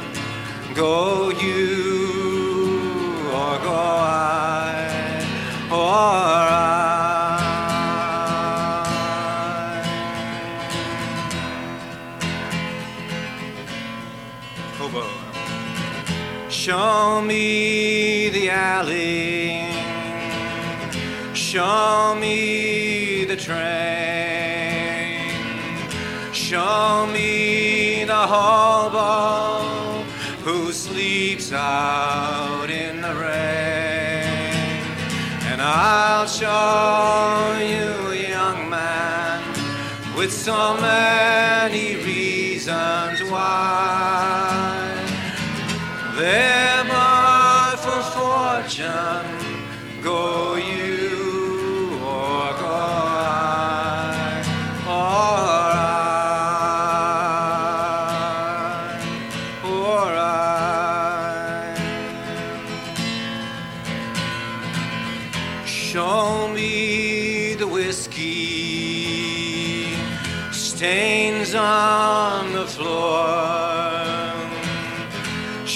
go 0.75 1.29
you 1.29 3.29
or 3.31 3.57
go 3.59 3.73
I 3.73 4.65
or 5.71 6.44
Show 16.65 17.21
me 17.21 18.29
the 18.29 18.49
alley. 18.49 19.67
Show 21.35 22.17
me 22.19 23.23
the 23.23 23.35
train. 23.35 25.29
Show 26.33 27.05
me 27.13 28.03
the 28.05 28.15
hobo 28.15 30.01
who 30.43 30.71
sleeps 30.71 31.53
out 31.53 32.71
in 32.71 32.99
the 32.99 33.13
rain. 33.13 34.81
And 35.51 35.61
I'll 35.61 36.25
show 36.25 37.59
you 37.61 38.09
a 38.09 38.27
young 38.27 38.67
man 38.71 39.43
with 40.17 40.33
so 40.33 40.75
many 40.77 41.97
reasons 41.97 43.21
why. 43.29 44.55
There, 46.17 46.54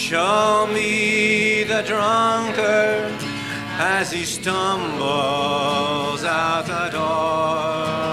Show 0.10 0.66
me 0.74 1.62
the 1.66 1.84
drunkard 1.84 3.14
as 3.78 4.12
he 4.12 4.26
stumbles 4.26 5.04
out 6.24 6.66
the 6.66 6.90
door. 6.90 8.10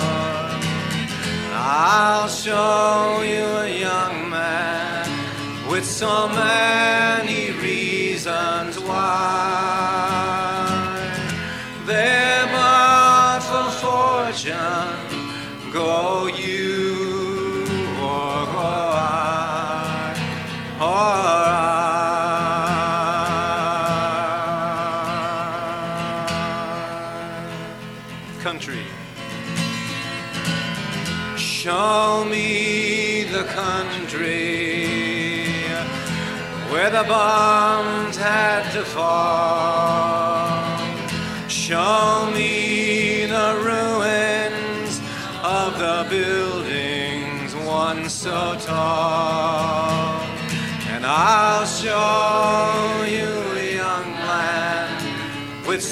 I'll 1.55 2.29
show 2.29 3.23
you 3.23 3.47
a 3.47 3.81
young 3.81 4.29
man 4.29 5.09
with 5.71 5.87
so 5.87 6.29
many 6.29 7.53
reasons 7.53 8.79
why. 8.79 9.66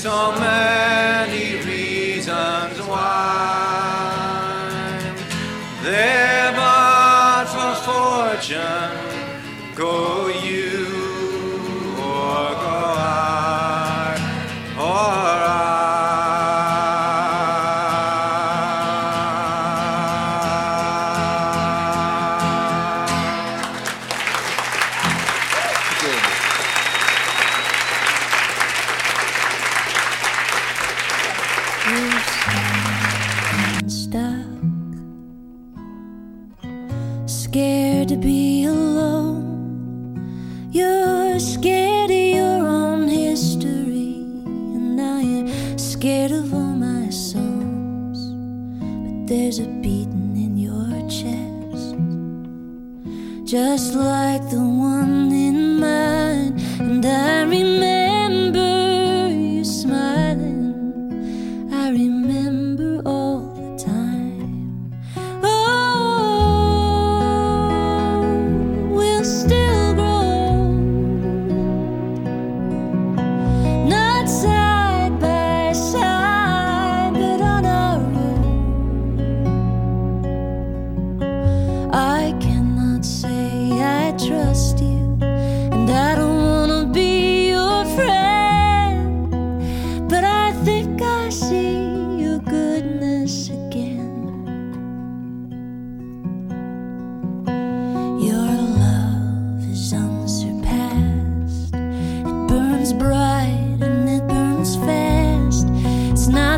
With 0.04 0.83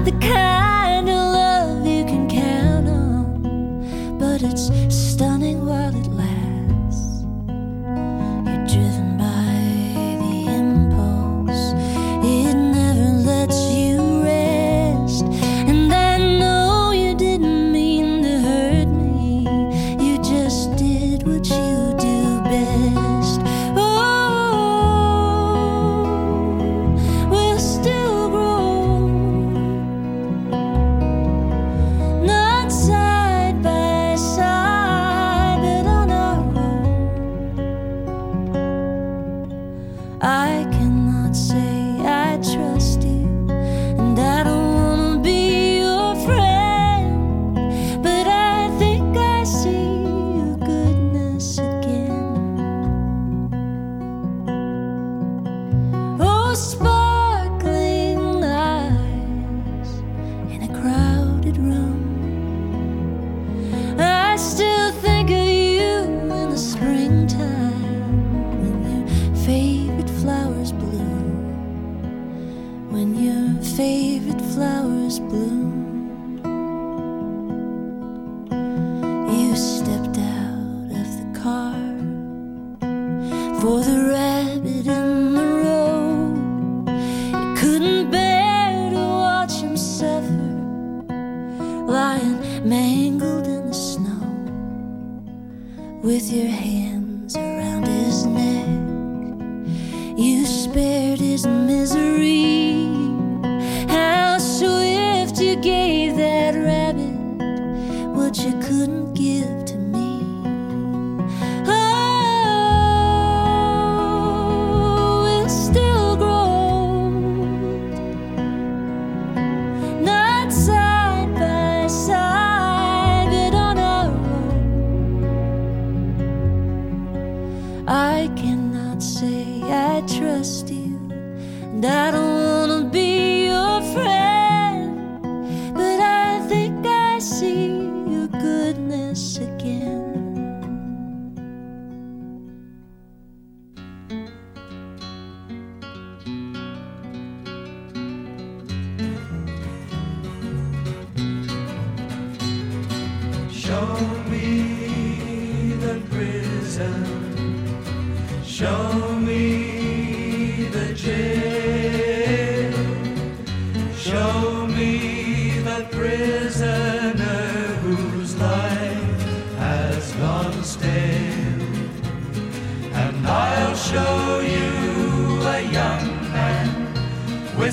the 0.07 0.13
kind 0.21 0.76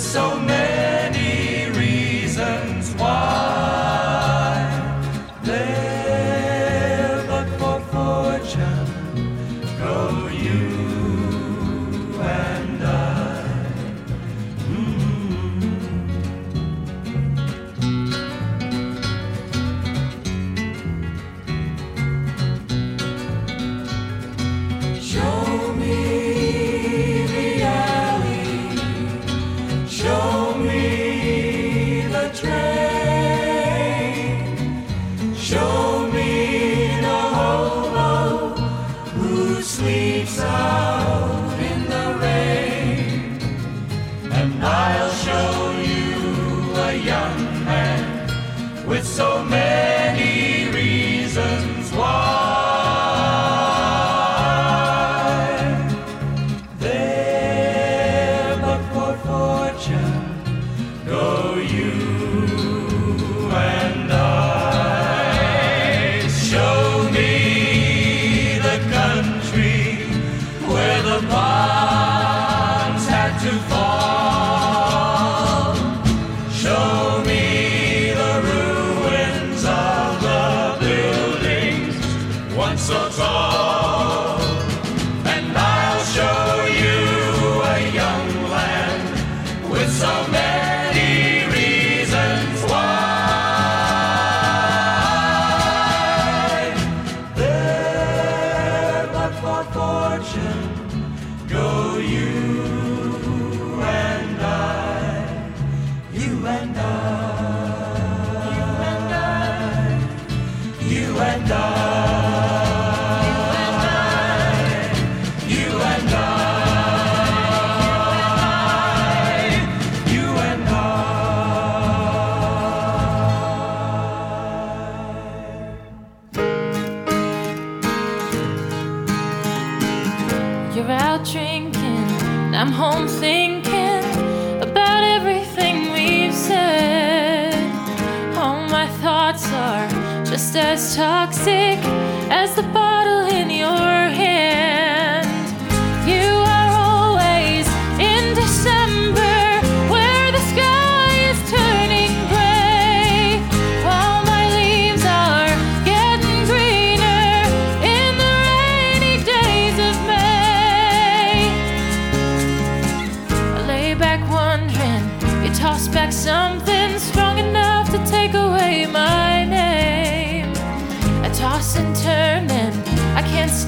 so 0.03 0.37
many 0.37 1.02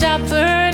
stop 0.06 0.22
her 0.30 0.65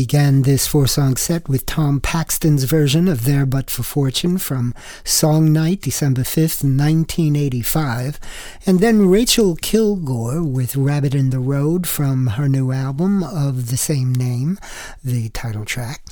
began 0.00 0.42
this 0.42 0.66
four 0.66 0.86
song 0.86 1.16
set 1.16 1.48
with 1.48 1.64
Tom 1.64 2.00
Paxton's 2.00 2.64
version 2.64 3.08
of 3.08 3.24
There 3.24 3.46
But 3.46 3.70
for 3.70 3.82
Fortune 3.82 4.36
from 4.36 4.74
Song 5.04 5.54
Night, 5.54 5.80
December 5.80 6.20
5th, 6.20 6.62
1985. 6.62 8.20
And 8.66 8.80
then 8.80 9.08
Rachel 9.08 9.56
Kilgore 9.56 10.42
with 10.42 10.76
Rabbit 10.76 11.14
in 11.14 11.30
the 11.30 11.38
Road 11.38 11.86
from 11.86 12.26
her 12.26 12.46
new 12.46 12.72
album 12.72 13.22
of 13.22 13.70
the 13.70 13.78
same 13.78 14.14
name, 14.14 14.58
the 15.02 15.30
title 15.30 15.64
track. 15.64 16.02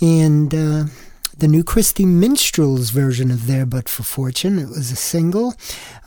And, 0.00 0.54
uh, 0.54 0.84
the 1.38 1.48
new 1.48 1.64
Christy 1.64 2.06
Minstrel's 2.06 2.90
version 2.90 3.30
of 3.30 3.46
There 3.46 3.66
But 3.66 3.88
for 3.88 4.02
Fortune. 4.02 4.58
It 4.58 4.68
was 4.68 4.92
a 4.92 4.96
single 4.96 5.54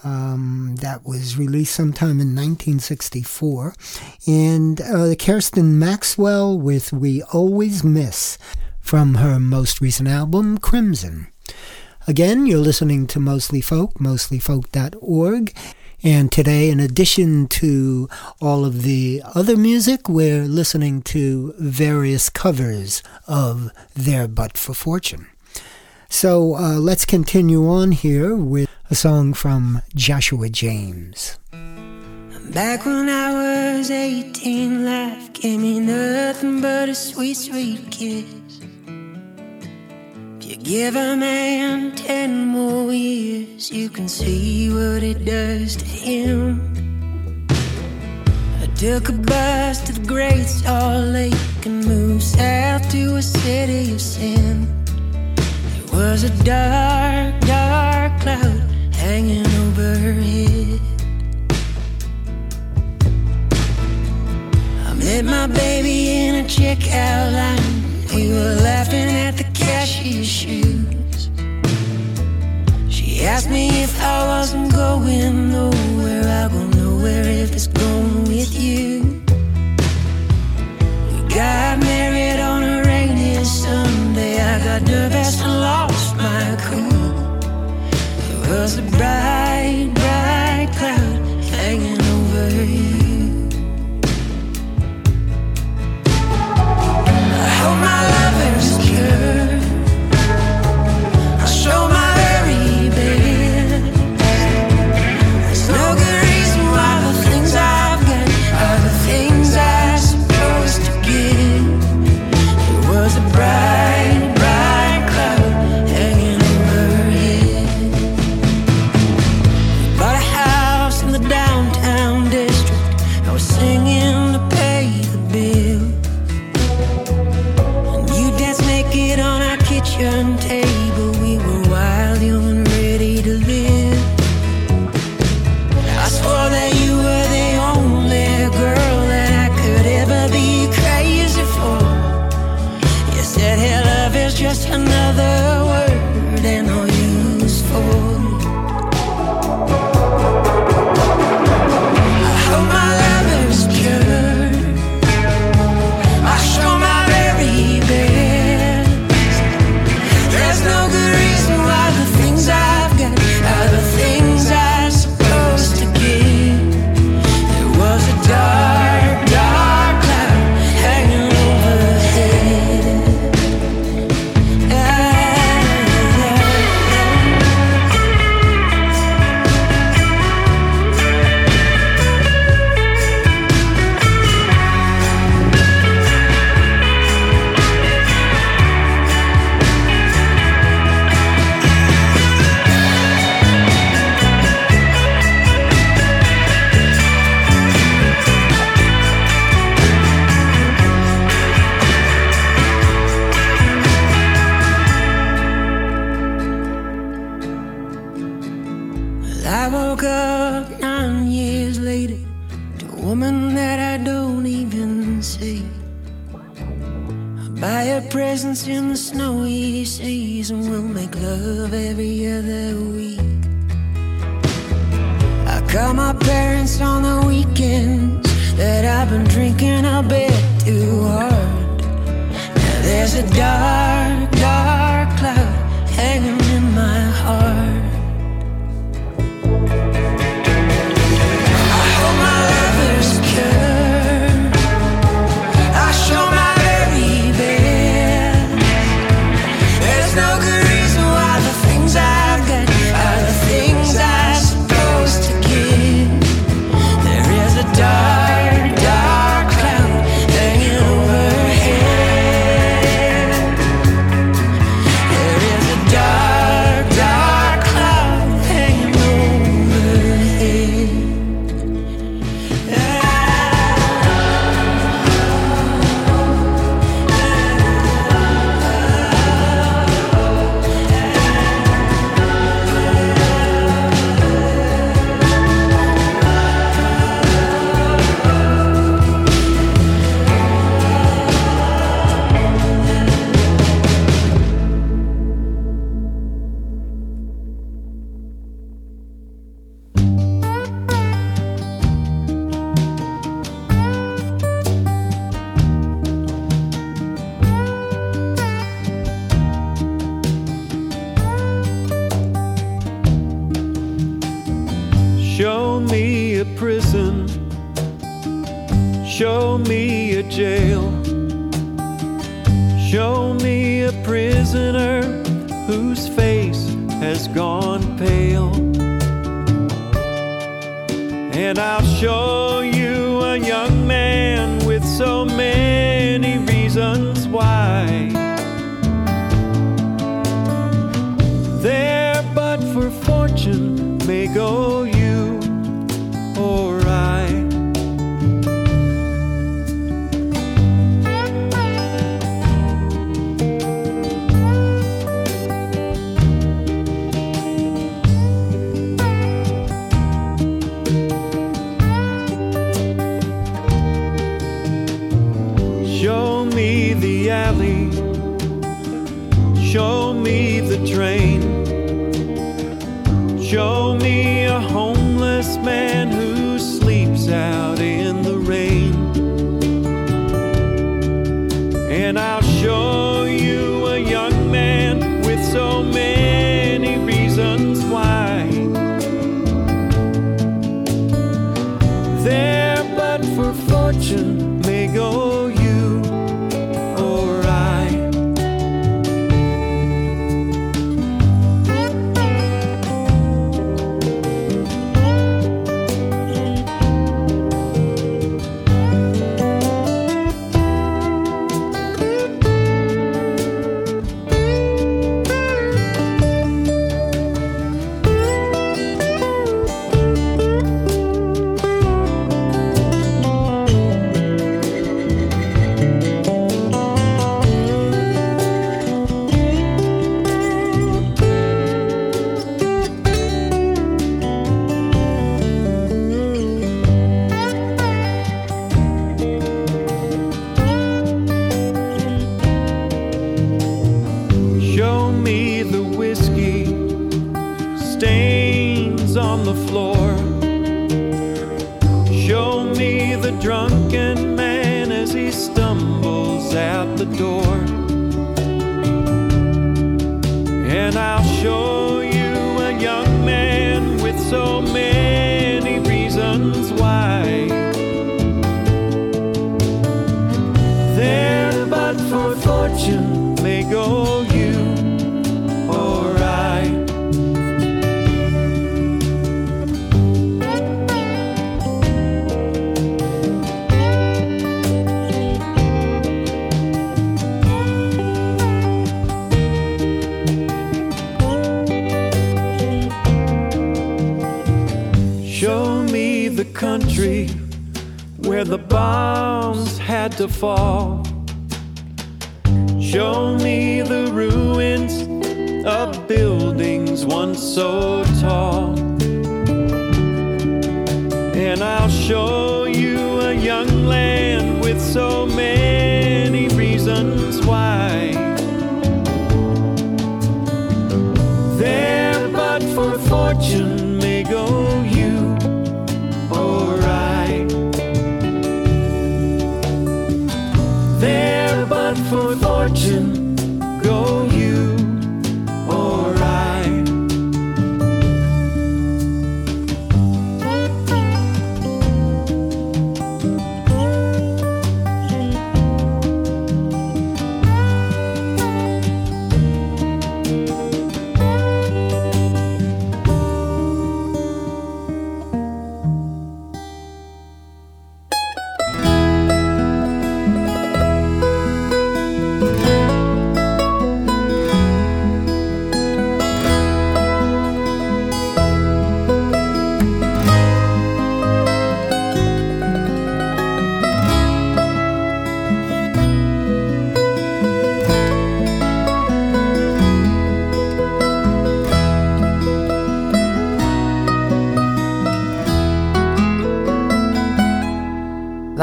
um, 0.04 0.76
that 0.82 1.06
was 1.06 1.38
released 1.38 1.76
sometime 1.76 2.20
in 2.22 2.36
1964. 2.36 3.74
And 4.28 4.82
uh, 4.82 5.16
Kirsten 5.16 5.78
Maxwell 5.78 6.58
with 6.58 6.94
We 6.94 7.22
Always 7.34 7.84
Miss 7.84 8.38
from 8.80 9.16
her 9.16 9.40
most 9.40 9.82
recent 9.82 10.08
album, 10.08 10.58
Crimson. 10.58 11.28
Again, 12.08 12.46
you're 12.46 12.60
listening 12.60 13.06
to 13.08 13.20
Mostly 13.20 13.60
Folk, 13.60 13.96
mostlyfolk.org. 13.96 15.54
And 16.04 16.32
today, 16.32 16.70
in 16.70 16.80
addition 16.80 17.48
to 17.48 18.08
all 18.40 18.66
of 18.66 18.84
the 18.84 19.22
other 19.34 19.58
music, 19.58 20.08
we're 20.08 20.44
listening 20.44 21.02
to 21.04 21.54
various 21.58 22.30
covers 22.30 23.02
of 23.28 23.72
There 23.96 24.28
But 24.28 24.58
for 24.58 24.76
Fortune. 24.76 25.28
So 26.10 26.56
uh, 26.56 26.76
let's 26.80 27.04
continue 27.04 27.68
on 27.68 27.92
here 27.92 28.36
with 28.36 28.70
a 28.90 28.96
song 28.96 29.34
from 29.34 29.82
Joshua 29.96 30.50
James. 30.50 31.38
Back 32.54 32.86
when 32.86 33.10
I 33.10 33.78
was 33.78 33.92
18, 33.92 34.86
life 34.86 35.34
gave 35.34 35.60
me 35.60 35.80
nothing 35.80 36.62
but 36.62 36.90
a 36.90 36.96
sweet, 36.96 37.34
sweet 37.36 37.92
kiss. 37.92 38.47
You 40.48 40.56
give 40.56 40.96
a 40.96 41.14
man 41.18 41.94
10 41.98 42.48
more 42.48 42.94
years, 42.94 43.70
you 43.70 43.90
can 43.90 44.08
see 44.08 44.70
what 44.70 45.04
it 45.04 45.26
does 45.26 45.76
to 45.76 45.84
him. 45.84 46.74
I 48.62 48.68
took 48.78 49.10
a 49.10 49.12
bus 49.12 49.82
to 49.88 49.92
the 49.92 50.08
Great 50.08 50.46
Salt 50.46 51.08
Lake 51.08 51.66
and 51.66 51.86
moved 51.86 52.24
south 52.24 52.90
to 52.92 53.18
a 53.18 53.22
city 53.22 53.92
of 53.92 54.00
sin. 54.00 54.66
There 55.36 56.00
was 56.00 56.24
a 56.24 56.30
dark, 56.46 57.42
dark 57.42 58.18
cloud 58.22 58.72
hanging 58.96 59.46
over 59.46 59.96
overhead. 59.96 60.80
I 64.88 64.94
met 64.94 65.26
my 65.26 65.48
baby 65.48 66.26
in 66.26 66.36
a 66.36 66.48
checkout 66.48 67.34
line. 67.34 67.87
We 68.14 68.30
were 68.30 68.56
laughing 68.64 69.10
at 69.26 69.38
the 69.38 69.44
cashier's 69.54 70.28
shoes. 70.28 71.30
She 72.90 73.26
asked 73.26 73.50
me 73.50 73.84
if 73.84 74.02
I 74.02 74.26
wasn't 74.26 74.72
going 74.72 75.52
nowhere. 75.52 76.24
I 76.24 76.48
go 76.52 76.66
nowhere 76.68 77.24
if 77.24 77.54
it's 77.54 77.68
going 77.68 78.24
with 78.24 78.60
you. 78.60 79.22
We 81.12 81.36
got 81.36 81.80
married 81.80 82.40
on 82.40 82.64
a 82.64 82.82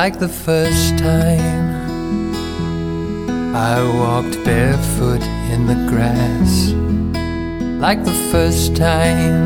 like 0.04 0.18
the 0.18 0.36
first 0.50 0.98
time. 0.98 1.66
I 3.56 3.76
walked 4.00 4.36
barefoot 4.44 5.22
in 5.52 5.60
the 5.66 5.78
grass, 5.90 6.52
like 7.80 8.04
the 8.04 8.18
first 8.30 8.76
time. 8.76 9.40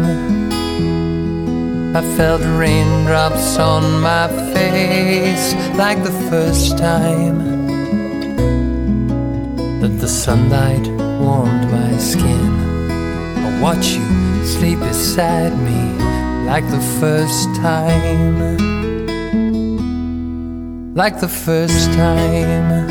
I 1.94 2.02
felt 2.16 2.42
raindrops 2.62 3.56
on 3.56 4.00
my 4.00 4.26
face, 4.52 5.54
like 5.76 6.02
the 6.02 6.16
first 6.28 6.76
time. 6.76 7.38
That 9.80 9.94
the 10.00 10.08
sunlight 10.08 10.86
warmed 11.22 11.70
my 11.70 11.96
skin. 11.98 12.50
I 13.46 13.60
watch 13.62 13.86
you 13.98 14.08
sleep 14.44 14.80
beside 14.80 15.54
me, 15.68 15.82
like 16.50 16.66
the 16.68 16.84
first 17.00 17.46
time 17.62 18.87
like 20.98 21.20
the 21.20 21.28
first 21.28 21.92
time. 21.92 22.88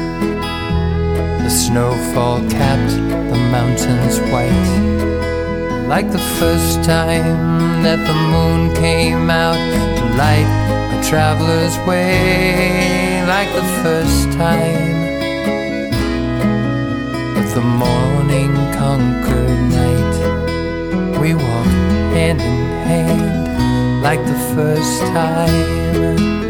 The 1.44 1.50
snowfall 1.50 2.40
capped 2.50 2.94
the 3.32 3.40
mountains 3.52 4.18
white. 4.32 5.88
Like 5.90 6.10
the 6.14 6.26
first 6.40 6.86
time 6.86 7.84
that 7.84 8.00
the 8.08 8.18
moon 8.34 8.74
came 8.76 9.30
out 9.30 9.60
to 9.98 10.06
light 10.16 10.48
a 10.96 11.04
traveler's 11.10 11.78
way. 11.86 13.26
Like 13.28 13.52
the 13.54 13.68
first 13.84 14.32
time 14.38 14.88
that 17.36 17.52
the 17.54 17.66
morning 17.84 18.56
conquered 18.84 19.60
night. 19.82 21.20
We 21.20 21.34
walked 21.34 21.68
hand 22.16 22.40
in 22.40 22.60
hand 22.88 24.02
like 24.02 24.24
the 24.26 24.40
first 24.56 25.02
time 25.12 26.47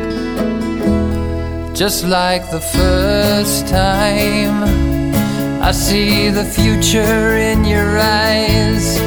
just 1.77 2.05
like 2.05 2.49
the 2.49 2.59
first 2.59 3.67
time 3.67 4.63
I 5.61 5.71
see 5.71 6.29
the 6.29 6.43
future 6.43 7.37
in 7.37 7.63
your 7.65 7.99
eyes. 7.99 8.97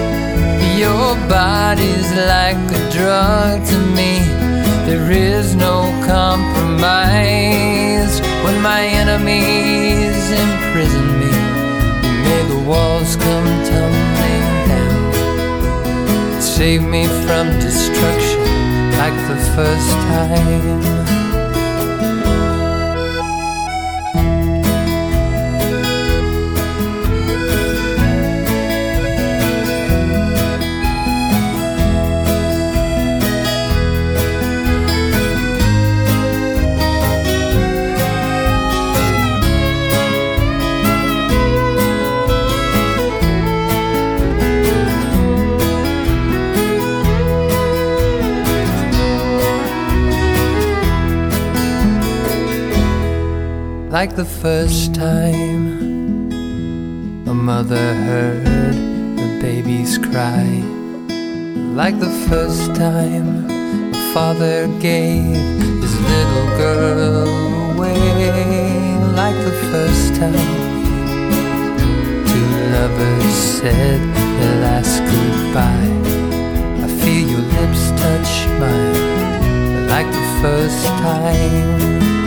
Your 0.78 1.16
body's 1.28 2.12
like 2.14 2.56
a 2.70 2.90
drug 2.92 3.66
to 3.66 3.78
me. 3.98 4.20
There 4.86 5.10
is 5.10 5.56
no 5.56 5.82
compromise 6.06 7.40
when 8.44 8.62
my 8.62 8.82
enemies 8.84 10.30
imprison 10.30 11.18
me. 11.18 11.32
May 12.22 12.42
the 12.52 12.60
walls 12.68 13.16
come 13.16 13.64
tumbling 13.68 14.46
down. 14.70 16.40
Save 16.40 16.84
me 16.84 17.08
from 17.26 17.50
destruction 17.58 18.40
like 18.96 19.18
the 19.26 19.38
first 19.56 19.90
time. 20.14 21.09
Like 54.00 54.16
the 54.16 54.32
first 54.46 54.94
time 54.94 55.66
a 57.28 57.34
mother 57.34 57.86
heard 58.06 58.46
her 59.20 59.40
baby's 59.42 59.98
cry. 59.98 60.46
Like 61.80 62.00
the 62.00 62.14
first 62.30 62.74
time 62.74 63.28
a 63.92 64.02
father 64.14 64.68
gave 64.78 65.36
his 65.84 65.94
little 66.12 66.48
girl 66.62 67.28
away. 67.72 68.72
Like 69.22 69.38
the 69.50 69.56
first 69.70 70.14
time 70.14 70.62
two 72.30 72.50
lovers 72.76 73.34
said 73.58 74.00
their 74.38 74.56
last 74.66 74.96
goodbye. 75.12 75.92
I 76.84 76.88
feel 77.02 77.24
your 77.34 77.46
lips 77.58 77.82
touch 78.00 78.32
mine 78.60 79.88
like 79.92 80.08
the 80.20 80.26
first 80.40 80.86
time 81.04 82.19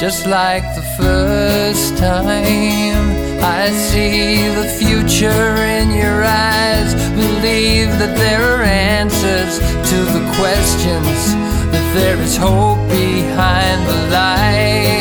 just 0.00 0.26
like 0.26 0.62
the 0.74 0.86
first 0.96 1.98
time 1.98 3.10
I 3.44 3.68
see 3.68 4.48
the 4.48 4.66
future 4.80 5.56
in 5.78 5.90
your 5.90 6.24
eyes. 6.24 6.94
Believe 7.14 7.90
that 7.98 8.16
there 8.16 8.40
are 8.40 8.62
answers 8.62 9.58
to 9.58 9.98
the 10.16 10.24
questions, 10.38 11.34
that 11.70 11.94
there 11.94 12.16
is 12.16 12.34
hope 12.38 12.78
behind 12.88 13.86
the 13.86 14.08
lies. 14.10 14.99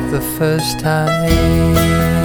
Like 0.00 0.10
the 0.12 0.20
first 0.20 0.78
time. 0.80 2.17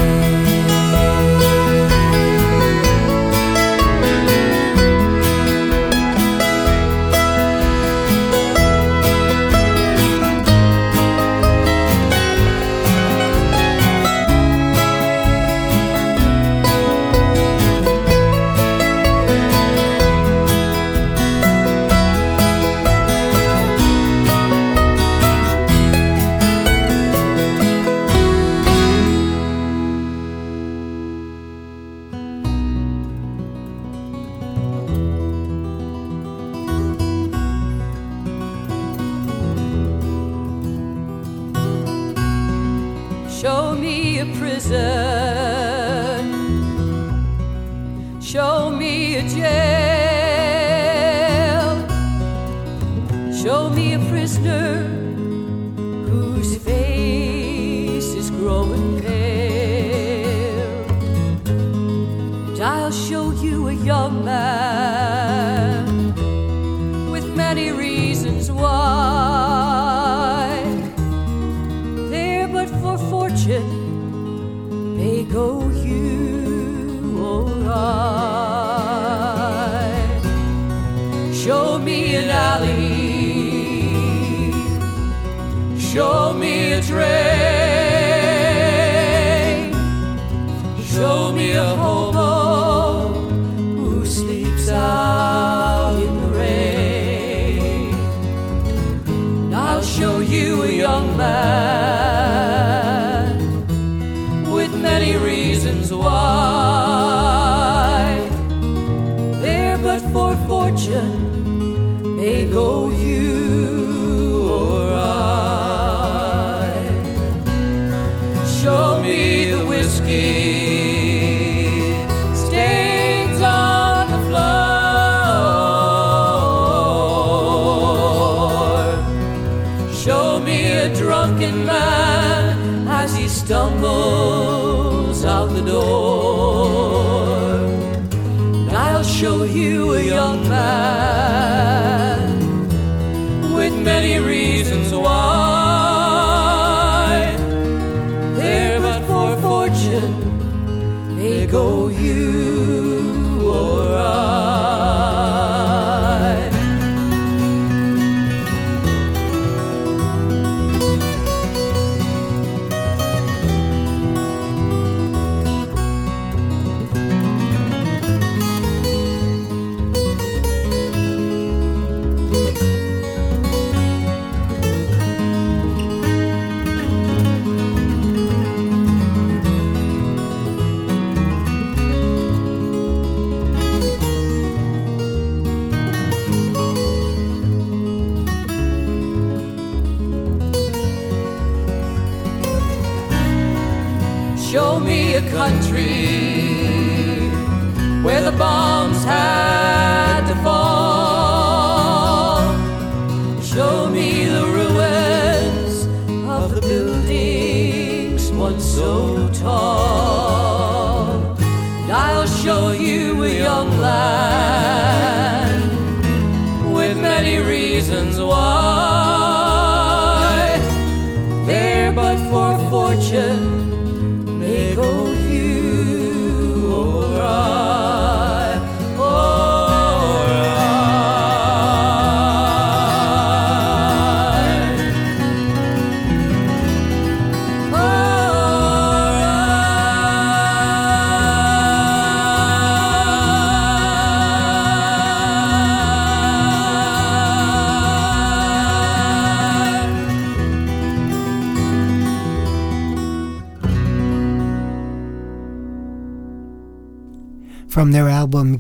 Go 151.53 151.87
you 151.89 152.72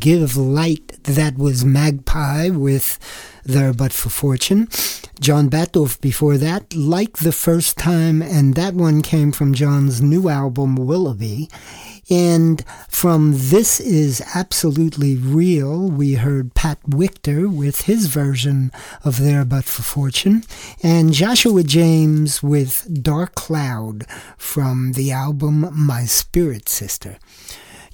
Give 0.03 0.35
Light, 0.35 1.01
that 1.03 1.37
was 1.37 1.63
Magpie 1.63 2.49
with 2.49 2.99
There 3.45 3.71
But 3.71 3.93
For 3.93 4.09
Fortune. 4.09 4.67
John 5.21 5.49
Batdorf 5.49 6.01
before 6.01 6.37
that, 6.39 6.75
Like 6.75 7.19
the 7.19 7.31
First 7.31 7.77
Time, 7.77 8.21
and 8.21 8.55
that 8.55 8.73
one 8.73 9.01
came 9.01 9.31
from 9.31 9.53
John's 9.53 10.01
new 10.01 10.27
album 10.27 10.75
Willoughby. 10.75 11.49
And 12.09 12.65
from 12.89 13.31
This 13.33 13.79
Is 13.79 14.21
Absolutely 14.35 15.15
Real, 15.15 15.87
we 15.89 16.15
heard 16.15 16.53
Pat 16.53 16.81
Wichter 16.83 17.47
with 17.47 17.83
his 17.83 18.07
version 18.07 18.73
of 19.05 19.21
There 19.21 19.45
But 19.45 19.63
For 19.63 19.83
Fortune, 19.83 20.43
and 20.83 21.13
Joshua 21.13 21.63
James 21.63 22.43
with 22.43 23.01
Dark 23.01 23.35
Cloud 23.35 24.05
from 24.37 24.91
the 24.91 25.13
album 25.13 25.69
My 25.71 26.03
Spirit 26.03 26.67
Sister. 26.67 27.19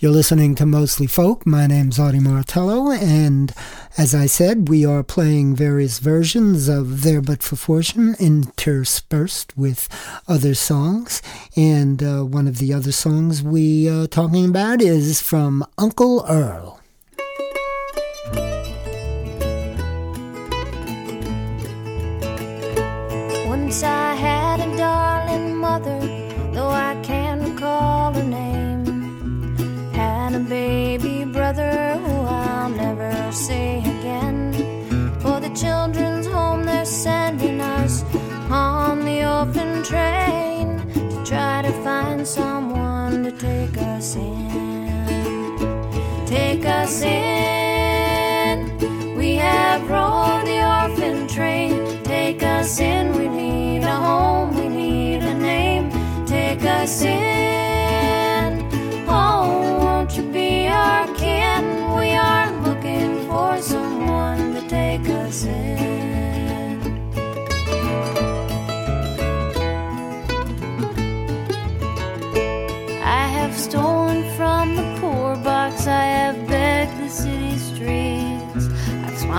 You're 0.02 0.14
listening 0.14 0.56
to 0.56 0.66
Mostly 0.66 1.08
Folk. 1.08 1.46
My 1.46 1.68
name's 1.68 2.00
Artie 2.00 2.22
Martello, 2.22 2.90
and 2.90 3.54
as 3.98 4.16
I 4.16 4.28
said, 4.28 4.70
we 4.70 4.86
are 4.86 5.04
playing 5.04 5.58
various 5.58 6.00
versions 6.00 6.70
of 6.70 7.04
There 7.04 7.20
But 7.20 7.44
For 7.44 7.58
Fortune 7.58 8.16
interspersed 8.18 9.58
with 9.58 9.90
other 10.26 10.56
songs. 10.56 11.22
And 11.58 12.02
uh, 12.02 12.24
one 12.24 12.48
of 12.48 12.60
the 12.60 12.74
other 12.74 12.94
songs 12.94 13.44
we 13.44 13.90
are 13.90 14.08
talking 14.08 14.48
about 14.48 14.82
is 14.82 15.22
from 15.22 15.66
Uncle 15.78 16.26
Earl. 16.30 16.80
Once 23.50 23.84
I 23.84 23.99
in. 47.02 48.58
We 49.16 49.36
have 49.36 49.82
rode 49.90 50.46
the 50.46 50.60
orphan 50.78 51.28
train. 51.28 52.04
Take 52.04 52.42
us 52.44 52.80
in. 52.80 53.14
We 53.18 53.28
need 53.28 53.84
a 53.84 53.96
home. 53.96 54.56
We 54.56 54.68
need 54.68 55.22
a 55.24 55.34
name. 55.34 55.92
Take 56.26 56.64
us 56.66 57.02
in. 57.04 57.29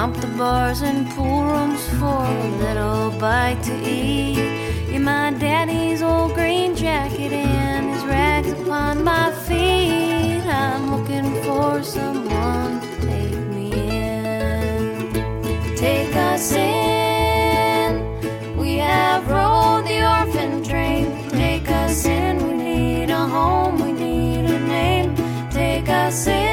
Pump 0.00 0.16
the 0.16 0.28
bars 0.28 0.80
and 0.80 1.06
pool 1.10 1.44
rooms 1.44 1.86
for 1.98 2.24
a 2.24 2.48
little 2.64 3.10
bite 3.20 3.62
to 3.64 3.74
eat. 3.86 4.88
You're 4.88 4.98
my 4.98 5.30
daddy's 5.32 6.00
old 6.00 6.32
green 6.32 6.74
jacket 6.74 7.34
and 7.34 7.90
his 7.90 8.02
rags 8.06 8.50
upon 8.50 9.04
my 9.04 9.30
feet. 9.46 10.40
I'm 10.46 10.96
looking 10.96 11.30
for 11.42 11.82
someone 11.82 12.80
to 12.80 12.90
take 13.08 13.38
me 13.54 13.72
in. 13.90 15.76
Take 15.76 16.16
us 16.16 16.50
in. 16.52 18.56
We 18.56 18.78
have 18.78 19.28
rolled 19.28 19.84
the 19.84 20.00
orphan 20.16 20.64
train. 20.64 21.28
Take 21.28 21.70
us 21.70 22.06
in. 22.06 22.38
We 22.46 22.54
need 22.54 23.10
a 23.10 23.26
home. 23.26 23.76
We 23.84 23.92
need 23.92 24.46
a 24.46 24.60
name. 24.60 25.14
Take 25.50 25.90
us 25.90 26.26
in. 26.26 26.49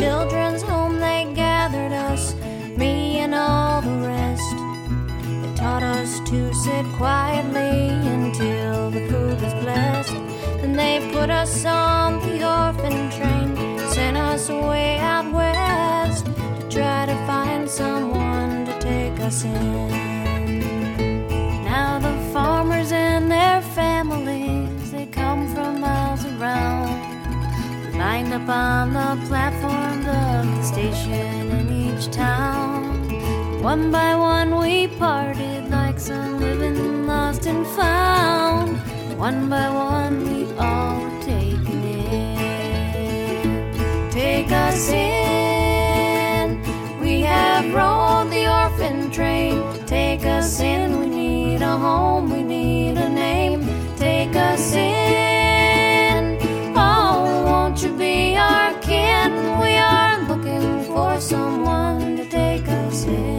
Children's 0.00 0.62
home 0.62 0.98
they 0.98 1.30
gathered 1.34 1.92
us, 1.92 2.34
me 2.74 3.18
and 3.18 3.34
all 3.34 3.82
the 3.82 3.98
rest. 4.08 4.56
They 5.42 5.54
taught 5.54 5.82
us 5.82 6.20
to 6.20 6.54
sit 6.54 6.86
quietly 6.96 7.90
until 8.16 8.90
the 8.90 9.06
food 9.10 9.38
was 9.42 9.52
blessed. 9.62 10.14
Then 10.62 10.72
they 10.72 11.06
put 11.12 11.28
us 11.28 11.66
on 11.66 12.18
the 12.20 12.36
orphan 12.58 13.10
train, 13.10 13.50
sent 13.90 14.16
us 14.16 14.48
away 14.48 14.96
out 15.00 15.30
west 15.34 16.24
to 16.24 16.66
try 16.70 17.04
to 17.04 17.16
find 17.26 17.68
someone 17.68 18.64
to 18.64 18.78
take 18.80 19.20
us 19.20 19.44
in. 19.44 19.90
Now 21.64 21.98
the 21.98 22.16
farmers 22.32 22.90
and 22.90 23.30
their 23.30 23.60
families, 23.60 24.92
they 24.92 25.04
come 25.04 25.46
from 25.54 25.82
miles 25.82 26.24
around. 26.24 26.69
Up 28.32 28.48
on 28.48 28.92
the 28.92 29.26
platforms 29.26 30.06
of 30.06 30.46
the 30.56 30.62
station 30.62 31.50
in 31.50 31.68
each 31.72 32.12
town. 32.12 33.60
One 33.60 33.90
by 33.90 34.14
one 34.14 34.56
we 34.56 34.86
parted 34.86 35.68
like 35.68 35.98
some 35.98 36.38
living 36.38 37.08
lost 37.08 37.46
and 37.46 37.66
found. 37.66 38.78
One 39.18 39.48
by 39.48 39.68
one 39.68 40.22
we 40.30 40.44
all 40.60 41.00
were 41.00 41.22
taken 41.22 41.82
in. 41.82 43.60
Take 44.12 44.52
us 44.52 44.90
in. 44.90 46.62
We 47.00 47.22
have 47.22 47.74
rolled 47.74 48.30
the 48.30 48.46
orphan 48.46 49.10
train. 49.10 49.60
Take 49.86 50.24
us 50.24 50.60
in. 50.60 51.00
We 51.00 51.06
need 51.08 51.62
a 51.62 51.76
home. 51.76 52.30
We 52.30 52.44
need 52.44 52.96
a 52.96 53.08
name. 53.08 53.66
Take 53.96 54.36
us 54.36 54.72
in. 54.74 55.09
Someone 61.30 62.16
to 62.16 62.24
take 62.24 62.66
us 62.66 63.04
in. 63.04 63.38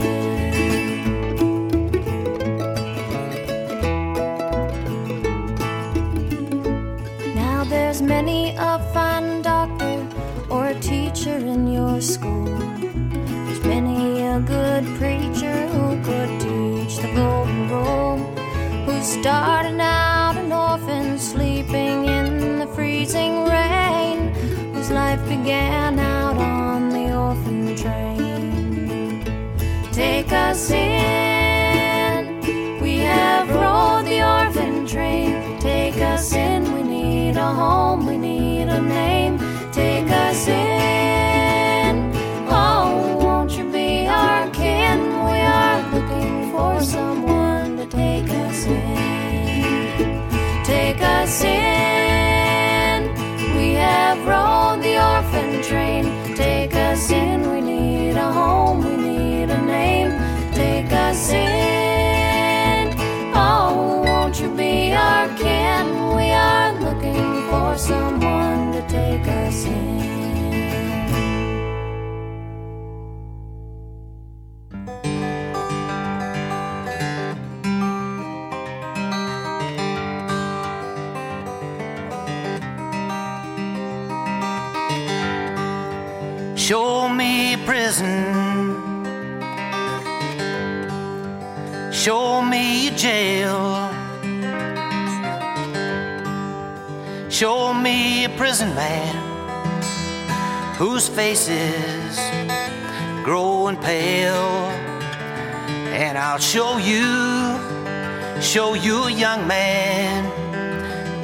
Now 7.36 7.66
there's 7.66 8.02
many 8.02 8.56
a 8.58 8.80
fine 8.94 9.42
doctor 9.42 10.08
or 10.50 10.74
teacher 10.76 11.36
in 11.36 11.68
your 11.68 12.00
school. 12.00 12.56
There's 13.46 13.64
many 13.66 14.22
a 14.36 14.40
good 14.40 14.86
preacher 15.00 15.58
who 15.74 16.02
could 16.08 16.32
teach 16.40 16.96
the 17.04 17.12
golden 17.14 17.62
rule. 17.74 18.20
Who 18.86 18.96
started 19.02 19.82
out 19.82 20.38
an 20.38 20.54
orphan 20.54 21.20
sleeping 21.20 22.06
in 22.06 22.60
the 22.60 22.68
freezing 22.68 23.44
rain. 23.56 24.34
Whose 24.74 24.92
life 24.92 25.24
began 25.28 25.81
Us 30.52 30.69
in. 30.72 32.41
We 32.82 32.98
have 32.98 33.49
rolled 33.49 34.06
the 34.06 34.22
orphan 34.22 34.86
train. 34.86 35.57
Take 35.61 35.95
us 36.02 36.34
in. 36.34 36.73
We 36.73 36.84
need 36.84 37.38
a 37.38 37.53
home. 37.53 38.06
We 38.06 38.18
need 38.18 38.68
a 38.68 38.82
name. 38.82 39.38
Take 39.72 40.10
us 40.11 40.49
in. 40.49 42.11
Oh, 42.49 43.18
won't 43.22 43.52
you 43.57 43.64
be 43.72 44.07
our 44.07 44.49
kin? 44.49 44.99
We 45.23 45.40
are 45.40 45.82
looking 45.94 46.52
for 46.52 46.82
someone 46.82 47.78
to 47.78 47.86
take 47.86 48.30
us 48.30 48.65
in. 48.65 50.03
Take 50.65 51.02
us 51.02 51.45
in. 51.45 52.99
We 53.56 53.76
have 53.76 54.19
rolled 54.28 54.84
the 54.84 54.98
orphan 55.02 55.61
train. 55.64 56.36
Take 56.36 56.76
us 56.76 57.10
in. 57.10 57.49
We 57.49 57.61
Take 61.12 61.20
us 61.20 61.32
in. 61.34 62.94
Oh, 63.36 64.02
won't 64.06 64.40
you 64.40 64.48
be 64.56 64.94
our 64.94 65.28
kin? 65.36 66.16
We 66.16 66.32
are 66.32 66.72
looking 66.80 67.50
for 67.50 67.78
someone 67.78 68.72
to 68.72 68.82
take 68.88 69.28
us 69.28 69.66
in. 69.66 70.01
Jail. 93.02 93.90
Show 97.32 97.73
me 97.73 98.26
a 98.26 98.30
prison 98.38 98.76
man 98.76 99.15
whose 100.76 101.07
face 101.10 101.48
is 101.49 102.19
growing 103.23 103.78
pale. 103.78 104.69
And 106.03 106.15
I'll 106.15 106.38
show 106.53 106.78
you, 106.78 107.07
show 108.40 108.76
you 108.76 109.06
a 109.06 109.11
young 109.11 109.48
man 109.48 110.19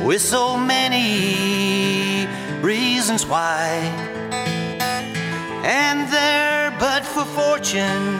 with 0.03 0.21
so 0.21 0.57
many 0.57 2.25
reasons 2.61 3.23
why. 3.23 3.67
And 5.63 6.11
there, 6.11 6.75
but 6.79 7.05
for 7.05 7.25
fortune, 7.25 8.17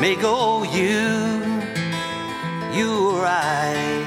may 0.00 0.14
go 0.14 0.62
you, 0.62 1.49
you 2.72 3.20
I. 3.24 4.06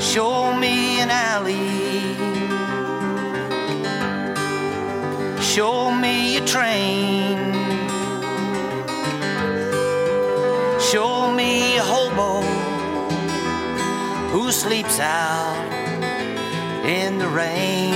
Show 0.00 0.54
me 0.54 1.00
an 1.00 1.10
alley. 1.10 2.14
Show 5.40 5.90
me 5.90 6.36
a 6.36 6.44
train. 6.46 7.38
Show 10.80 11.21
who 14.32 14.50
sleeps 14.50 14.98
out 14.98 15.68
in 16.86 17.18
the 17.18 17.28
rain. 17.28 17.92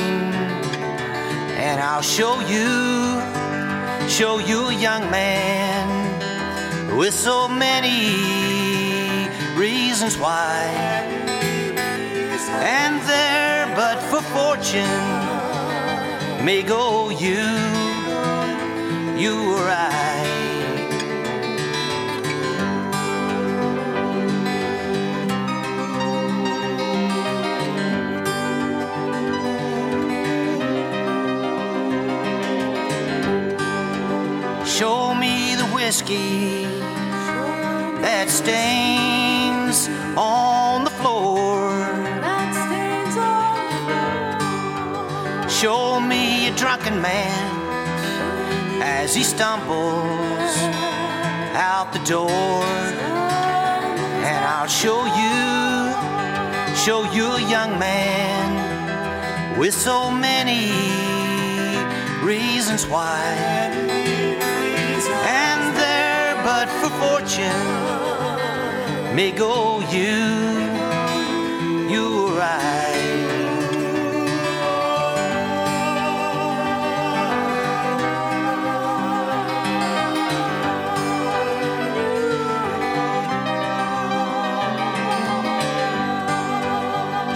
And 1.56 1.80
I'll 1.80 2.02
show 2.02 2.40
you, 2.40 2.68
show 4.06 4.38
you 4.38 4.66
a 4.68 4.74
young 4.74 5.10
man 5.10 5.86
with 6.94 7.14
so 7.14 7.48
many 7.48 8.12
reasons 9.56 10.18
why. 10.18 10.60
And 12.60 13.00
there, 13.08 13.74
but 13.74 13.98
for 14.10 14.20
fortune, 14.20 14.84
may 16.44 16.62
go 16.62 17.08
you, 17.08 17.46
you 19.18 19.54
or 19.54 19.66
I. 19.70 20.35
whiskey 35.86 36.64
that 38.02 38.26
stains 38.28 39.86
on 40.16 40.82
the 40.82 40.90
floor. 40.90 41.70
Show 45.48 46.00
me 46.00 46.48
a 46.48 46.56
drunken 46.56 47.00
man 47.00 47.46
as 48.82 49.14
he 49.14 49.22
stumbles 49.22 50.54
out 51.54 51.92
the 51.92 52.02
door, 52.04 52.64
and 54.30 54.40
I'll 54.54 54.72
show 54.82 55.00
you, 55.22 55.36
show 56.74 57.00
you 57.14 57.26
a 57.30 57.48
young 57.48 57.78
man 57.78 59.56
with 59.56 59.72
so 59.72 60.10
many 60.10 60.72
reasons 62.26 62.88
why. 62.88 63.95
But 66.46 66.68
for 66.68 66.90
fortune, 67.02 67.66
may 69.16 69.32
go 69.32 69.80
you, 69.90 70.14
you 71.92 72.04
or 72.28 72.38
I. 72.40 72.94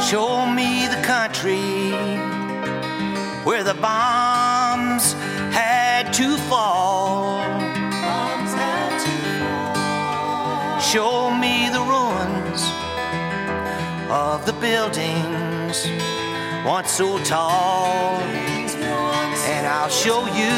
Show 0.09 0.47
me 0.47 0.87
the 0.87 1.03
country 1.03 1.91
where 3.43 3.65
the 3.65 3.75
bombs 3.75 4.30
once 16.65 16.91
so 16.91 17.19
tall. 17.25 18.21
And 19.53 19.67
I'll 19.67 19.89
show 19.89 20.27
you, 20.27 20.57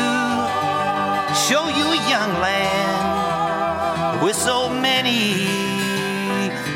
show 1.48 1.68
you 1.68 1.86
a 1.92 2.00
young 2.10 2.32
land 2.40 4.22
with 4.22 4.36
so 4.36 4.68
many 4.68 5.46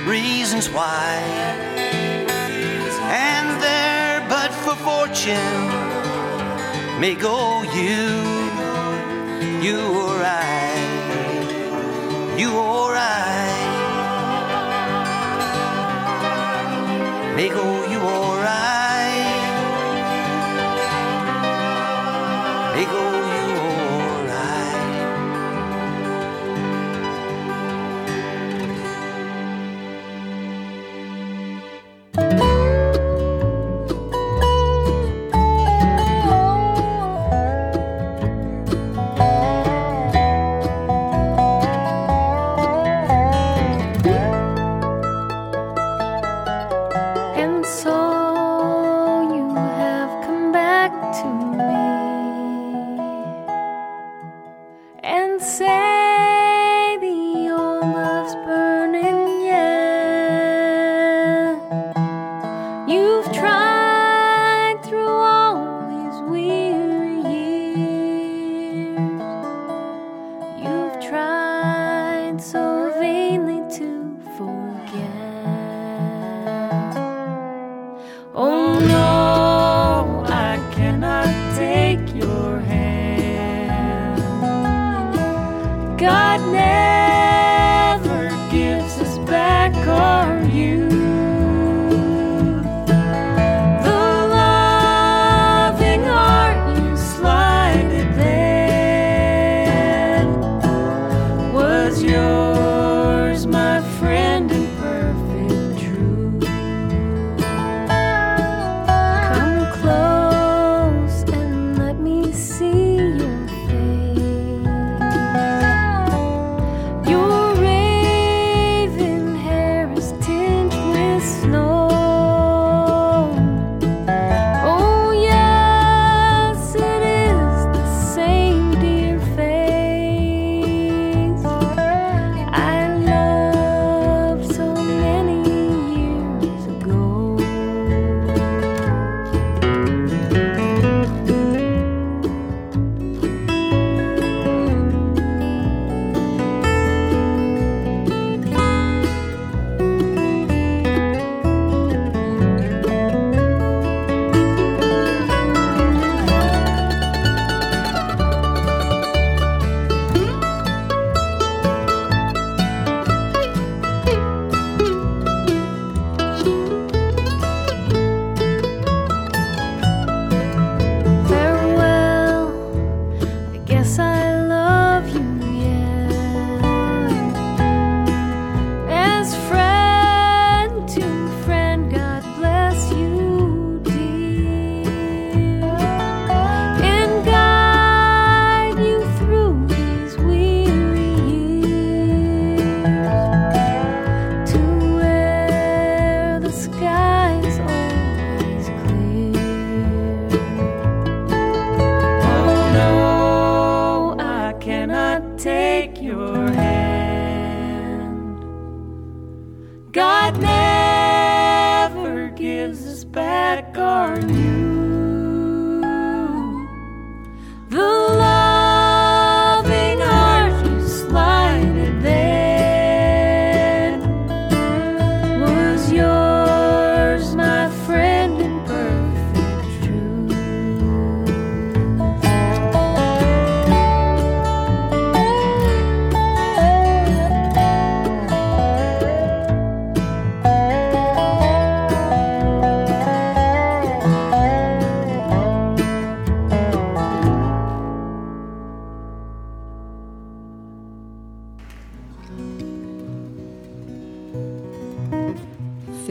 reasons 0.08 0.70
why. 0.70 1.20
And 3.08 3.62
there, 3.62 4.24
but 4.28 4.52
for 4.52 4.76
fortune, 4.76 5.70
may 7.00 7.14
go 7.14 7.62
you, 7.62 8.22
you 9.60 9.78
or 10.02 10.22
I, 10.22 10.74
you 12.38 12.50
or 12.52 12.94
I. 12.96 13.02
May 17.36 17.48
go 17.50 17.86
you 17.90 17.95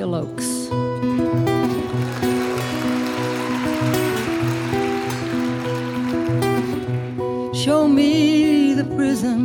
Phil 0.06 0.24
Ochs. 0.24 0.50
Show 7.56 7.88
me 7.88 8.76
the 8.76 8.84
prison. 8.96 9.42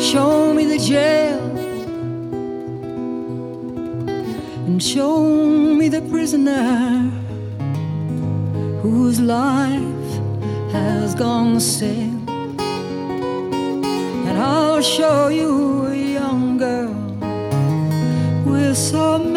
Show 0.00 0.52
me 0.52 0.64
the 0.64 0.78
jail. 0.78 1.38
And 4.66 4.82
show 4.82 5.22
me 5.78 5.88
the 5.88 6.02
prisoner 6.10 7.08
whose 8.82 9.20
life 9.20 10.08
has 10.72 11.14
gone 11.14 11.60
sail. 11.60 12.18
And 14.28 14.36
I'll 14.38 14.82
show 14.82 15.28
you 15.28 15.69
with 18.70 18.78
so 18.78 19.29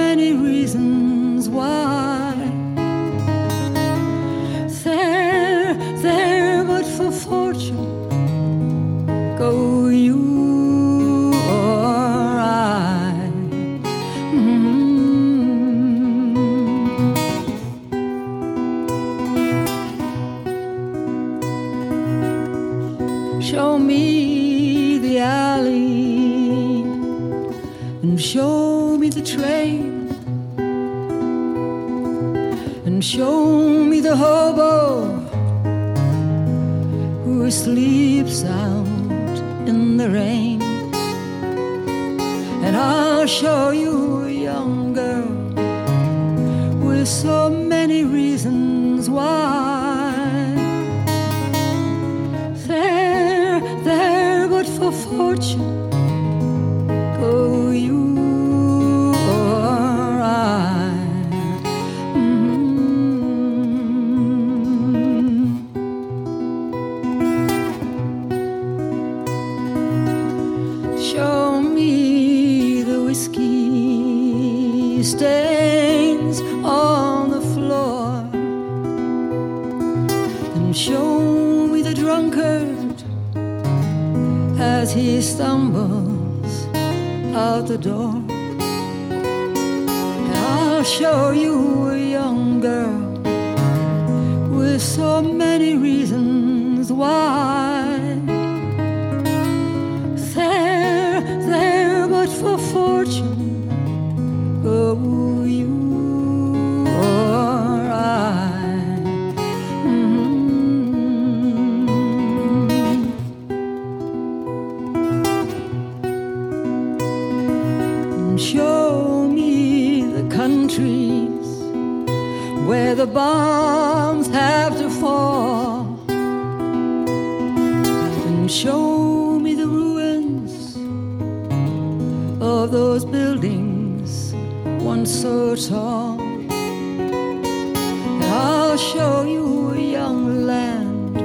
show 138.92 139.24
you 139.24 139.72
a 139.72 139.80
young 139.80 140.46
land 140.46 141.16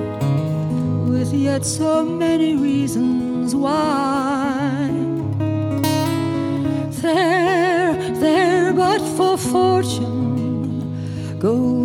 with 1.10 1.32
yet 1.32 1.64
so 1.64 2.05
many 2.05 2.55
reasons 2.55 3.55
why. 3.55 4.89
There, 7.02 7.94
there, 8.20 8.72
but 8.72 9.01
for 9.16 9.36
fortune, 9.36 11.39
go 11.40 11.77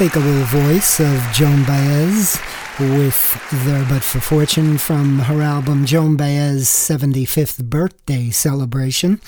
unmistakable 0.00 0.44
voice 0.44 1.00
of 1.00 1.32
Joan 1.32 1.64
Baez 1.64 2.38
with 2.80 3.64
There 3.64 3.84
But 3.88 4.04
For 4.04 4.20
Fortune 4.20 4.78
from 4.78 5.18
her 5.20 5.42
album 5.42 5.84
Joan 5.84 6.16
Baez's 6.16 6.68
75th 6.68 7.64
birthday 7.64 8.30
celebration. 8.30 9.20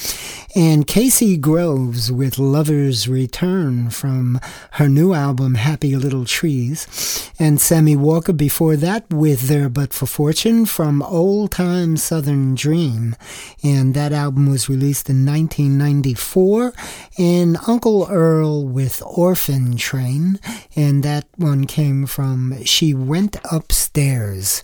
And 0.55 0.87
Casey 0.87 1.37
Groves 1.37 2.13
with 2.13 2.39
Lover's 2.39 3.09
Return 3.09 3.91
from 3.91 4.41
her 4.73 4.89
new 4.89 5.15
album 5.15 5.55
Happy 5.55 5.97
Little 5.97 6.25
Trees. 6.25 7.33
And 7.41 7.61
Sammy 7.61 7.97
Walker 7.97 8.33
before 8.33 8.77
that 8.77 9.11
with 9.11 9.49
There 9.49 9.69
But 9.69 9.93
For 9.93 10.07
Fortune 10.07 10.65
from 10.65 11.03
Old 11.03 11.51
Time 11.51 11.97
Southern 11.97 12.55
Dream. 12.55 13.17
And 13.65 13.95
that 13.95 14.13
album 14.13 14.49
was 14.49 14.69
released 14.69 15.11
in 15.11 15.27
1994. 15.27 16.73
And 17.19 17.57
Uncle 17.67 18.07
Earl 18.09 18.65
with 18.65 19.03
Orphan 19.05 19.77
Train. 19.77 20.39
And 20.77 21.03
that 21.03 21.27
one 21.37 21.67
came 21.67 22.07
from 22.07 22.65
She 22.65 22.95
Went 22.95 23.40
Upstairs. 23.51 24.63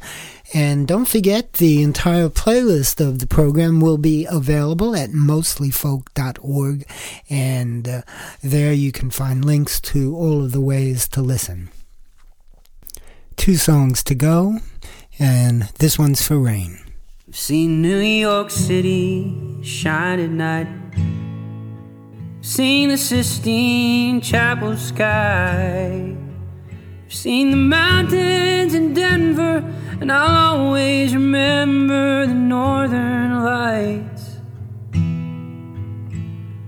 And 0.55 0.87
don't 0.87 1.09
forget, 1.09 1.55
the 1.55 1.83
entire 1.83 2.29
playlist 2.29 3.07
of 3.07 3.19
the 3.19 3.27
program 3.27 3.81
will 3.81 3.99
be 3.99 4.27
available 4.31 4.95
at 4.95 5.11
mostlyfolk.org. 5.11 6.87
And 7.29 7.89
uh, 7.89 8.03
there 8.43 8.73
you 8.73 8.93
can 8.93 9.11
find 9.11 9.45
links 9.45 9.81
to 9.83 10.15
all 10.17 10.45
of 10.45 10.53
the 10.53 10.61
ways 10.61 11.09
to 11.09 11.23
listen. 11.23 11.71
Two 13.37 13.57
songs 13.57 14.03
to 14.05 14.15
go, 14.15 14.61
and 15.19 15.65
this 15.79 15.99
one's 15.99 16.27
for 16.27 16.39
Rain. 16.39 16.79
I've 17.29 17.37
seen 17.37 17.83
New 17.83 17.99
York 17.99 18.51
City 18.51 19.63
shine 19.63 20.21
at 20.21 20.31
night. 20.31 20.69
Seen 22.41 22.91
the 22.91 22.97
Sistine 22.97 24.21
Chapel 24.21 24.77
sky. 24.77 26.17
I've 27.07 27.15
seen 27.15 27.53
the 27.53 27.57
mountains 27.57 28.75
in 28.75 28.93
Denver, 28.93 29.59
and 30.01 30.11
I'll 30.11 30.59
always 30.59 31.15
remember 31.15 32.27
the 32.27 32.35
northern 32.35 33.45
lights. 33.45 34.39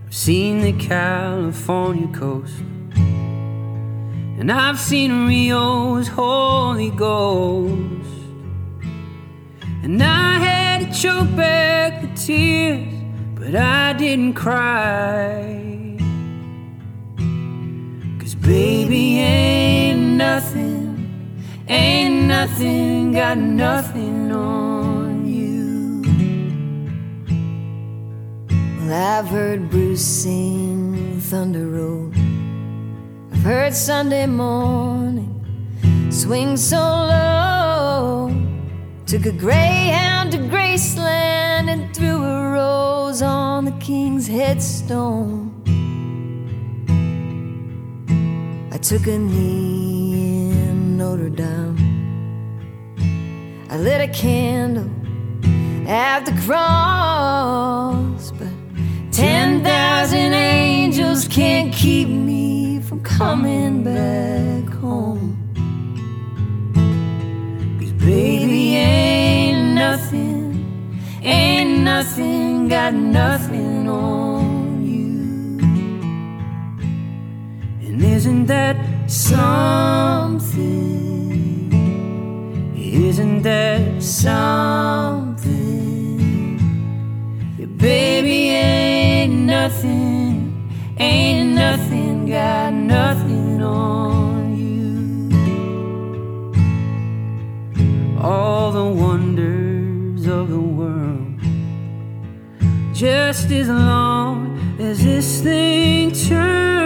I've 0.06 0.14
seen 0.14 0.60
the 0.60 0.74
California 0.74 2.06
coast, 2.16 2.54
and 2.94 4.52
I've 4.52 4.78
seen 4.78 5.26
Rio's 5.26 6.06
Holy 6.06 6.90
Ghost. 6.90 8.08
And 9.82 10.00
I 10.00 10.38
had 10.38 10.92
to 10.92 11.00
choke 11.02 11.34
back 11.34 12.00
the 12.00 12.14
tears, 12.14 12.94
but 13.34 13.48
but 13.48 13.56
I 13.56 13.94
didn't 13.94 14.34
cry. 14.34 15.67
Baby, 18.40 19.18
ain't 19.18 20.16
nothing, 20.16 21.44
ain't 21.68 22.26
nothing, 22.26 23.12
got 23.12 23.36
nothing 23.36 24.32
on 24.32 25.26
you. 25.26 26.02
Well, 28.80 28.92
I've 28.92 29.28
heard 29.28 29.68
Bruce 29.70 30.04
sing 30.04 31.20
Thunder 31.20 31.66
Road. 31.66 32.14
I've 33.32 33.42
heard 33.42 33.74
Sunday 33.74 34.26
morning 34.26 35.38
swing 36.10 36.56
so 36.56 36.78
low. 36.78 38.34
Took 39.06 39.26
a 39.26 39.32
greyhound 39.32 40.32
to 40.32 40.38
Graceland 40.38 41.68
and 41.68 41.94
threw 41.94 42.22
a 42.22 42.50
rose 42.52 43.22
on 43.22 43.64
the 43.64 43.72
king's 43.72 44.26
headstone. 44.26 45.47
I 48.78 48.80
took 48.80 49.08
a 49.08 49.18
knee 49.18 50.52
in 50.52 50.96
Notre 50.96 51.30
Dame. 51.30 51.76
I 53.68 53.76
lit 53.76 54.00
a 54.00 54.06
candle 54.06 54.88
at 55.88 56.24
the 56.24 56.30
cross, 56.46 58.30
but 58.30 58.46
10,000 59.10 60.32
angels 60.32 61.26
can't 61.26 61.74
keep 61.74 62.08
me 62.08 62.78
from 62.80 63.00
coming 63.00 63.82
back 63.82 64.72
home. 64.74 65.36
Cause 67.80 67.92
baby, 67.94 68.76
ain't 68.76 69.74
nothing, 69.74 70.94
ain't 71.24 71.80
nothing, 71.80 72.68
got 72.68 72.94
nothing 72.94 73.88
on 73.88 74.27
that 78.48 78.76
something? 79.10 80.58
Isn't 82.74 83.42
that 83.42 84.02
something? 84.02 85.48
Yeah, 87.58 87.66
baby, 87.66 88.48
ain't 88.48 89.34
nothing, 89.34 90.70
ain't 90.96 91.50
nothing, 91.54 92.26
got 92.26 92.72
nothing 92.72 93.62
on 93.62 94.56
you. 94.56 95.30
All 98.18 98.72
the 98.72 98.84
wonders 98.84 100.26
of 100.26 100.48
the 100.48 100.60
world, 100.60 101.38
just 102.94 103.50
as 103.50 103.68
long 103.68 104.58
as 104.80 105.04
this 105.04 105.42
thing 105.42 106.12
turns. 106.12 106.77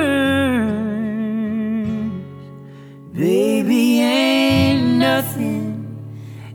Baby, 3.23 4.01
ain't 4.01 4.99
nothing, 4.99 5.87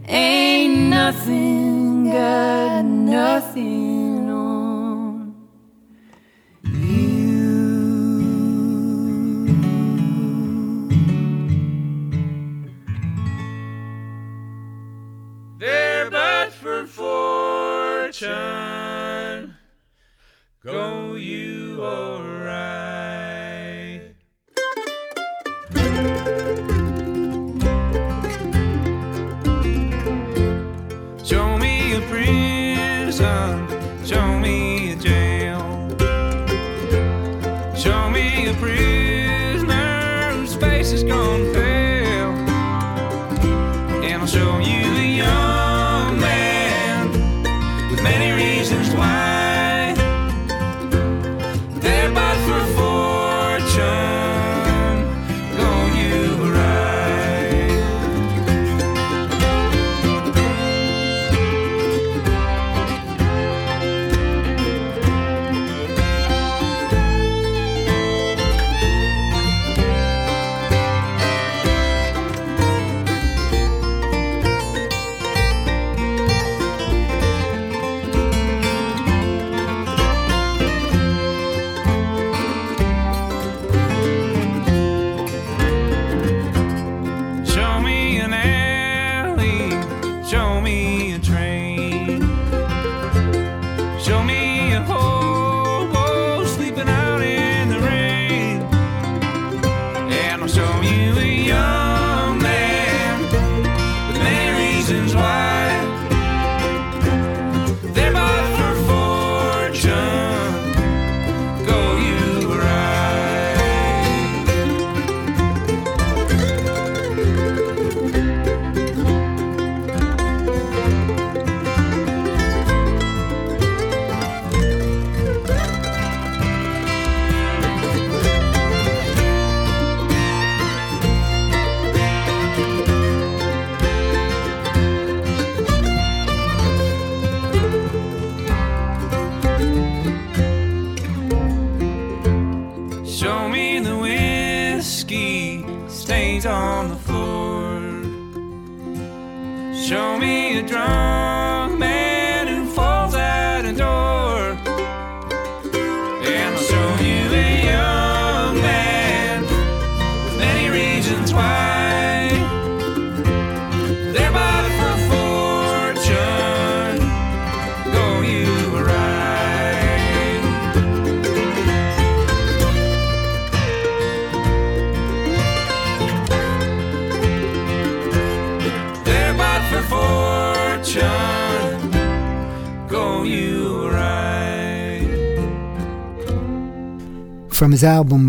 ain't 0.06 0.90
nothing, 0.90 2.12
got 2.12 2.84
nothing 2.84 4.30
on 4.30 5.34
you. 6.66 7.08
There 15.58 16.10
but 16.12 16.52
for 16.52 16.86
fortune, 16.86 18.26
go 20.66 21.16
you 21.16 21.82
alright. 21.82 22.37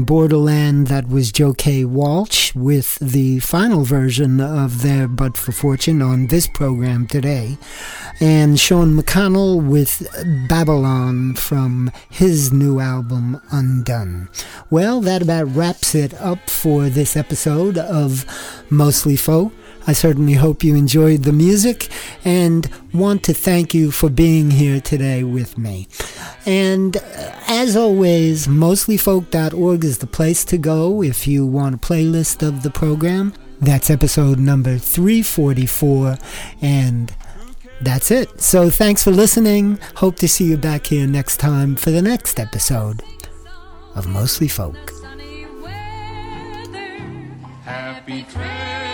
Borderland, 0.09 0.87
that 0.87 1.07
was 1.07 1.31
Joe 1.31 1.53
K. 1.53 1.85
Walsh 1.85 2.55
with 2.55 2.95
the 2.99 3.41
final 3.41 3.85
version 3.85 4.41
of 4.41 4.81
There 4.81 5.07
But 5.07 5.37
for 5.37 5.53
Fortune 5.53 6.01
on 6.01 6.29
this 6.29 6.47
program 6.47 7.07
today. 7.07 7.59
And 8.19 8.59
Sean 8.59 8.97
McConnell 8.97 9.63
with 9.63 10.09
Babylon 10.49 11.35
from 11.35 11.93
his 12.09 12.51
new 12.51 12.81
album 12.81 13.39
Undone. 13.51 14.31
Well, 14.71 15.03
that 15.03 15.21
about 15.21 15.55
wraps 15.55 15.95
it 15.95 16.15
up 16.15 16.49
for 16.49 16.89
this 16.89 17.15
episode 17.15 17.77
of 17.77 18.25
Mostly 18.71 19.15
Folk. 19.15 19.53
I 19.87 19.93
certainly 19.93 20.35
hope 20.35 20.63
you 20.63 20.75
enjoyed 20.75 21.23
the 21.23 21.33
music 21.33 21.89
and 22.25 22.71
want 22.93 23.23
to 23.25 23.35
thank 23.35 23.75
you 23.75 23.91
for 23.91 24.11
being 24.11 24.51
here 24.51 24.81
today 24.81 25.23
with 25.23 25.57
me. 25.57 25.89
And 26.45 26.97
uh, 26.97 27.01
as 27.47 27.77
always, 27.77 28.47
mostlyfolk.org 28.47 29.85
is 29.85 29.99
the 29.99 30.07
place 30.07 30.45
to 30.47 30.59
go 30.59 31.03
if 31.03 31.27
you 31.27 31.47
want 31.47 31.75
a 31.75 31.79
playlist 31.79 32.47
of 32.47 32.63
the 32.63 32.71
program. 32.71 33.33
That's 33.61 33.91
episode 33.91 34.39
number 34.39 34.79
344 34.79 36.17
and 36.63 37.15
that's 37.81 38.11
it. 38.11 38.41
So 38.41 38.71
thanks 38.71 39.05
for 39.05 39.11
listening. 39.11 39.79
Hope 39.97 40.17
to 40.17 40.29
see 40.29 40.45
you 40.45 40.57
back 40.57 40.87
here 40.87 41.07
next 41.07 41.39
time 41.39 41.77
for 41.77 41.91
the 41.91 42.03
next 42.03 42.39
episode 42.39 43.03
of 43.95 44.07
Mostly 44.07 44.49
Folk. 44.49 44.93
Happy 47.65 48.23
trails 48.25 48.88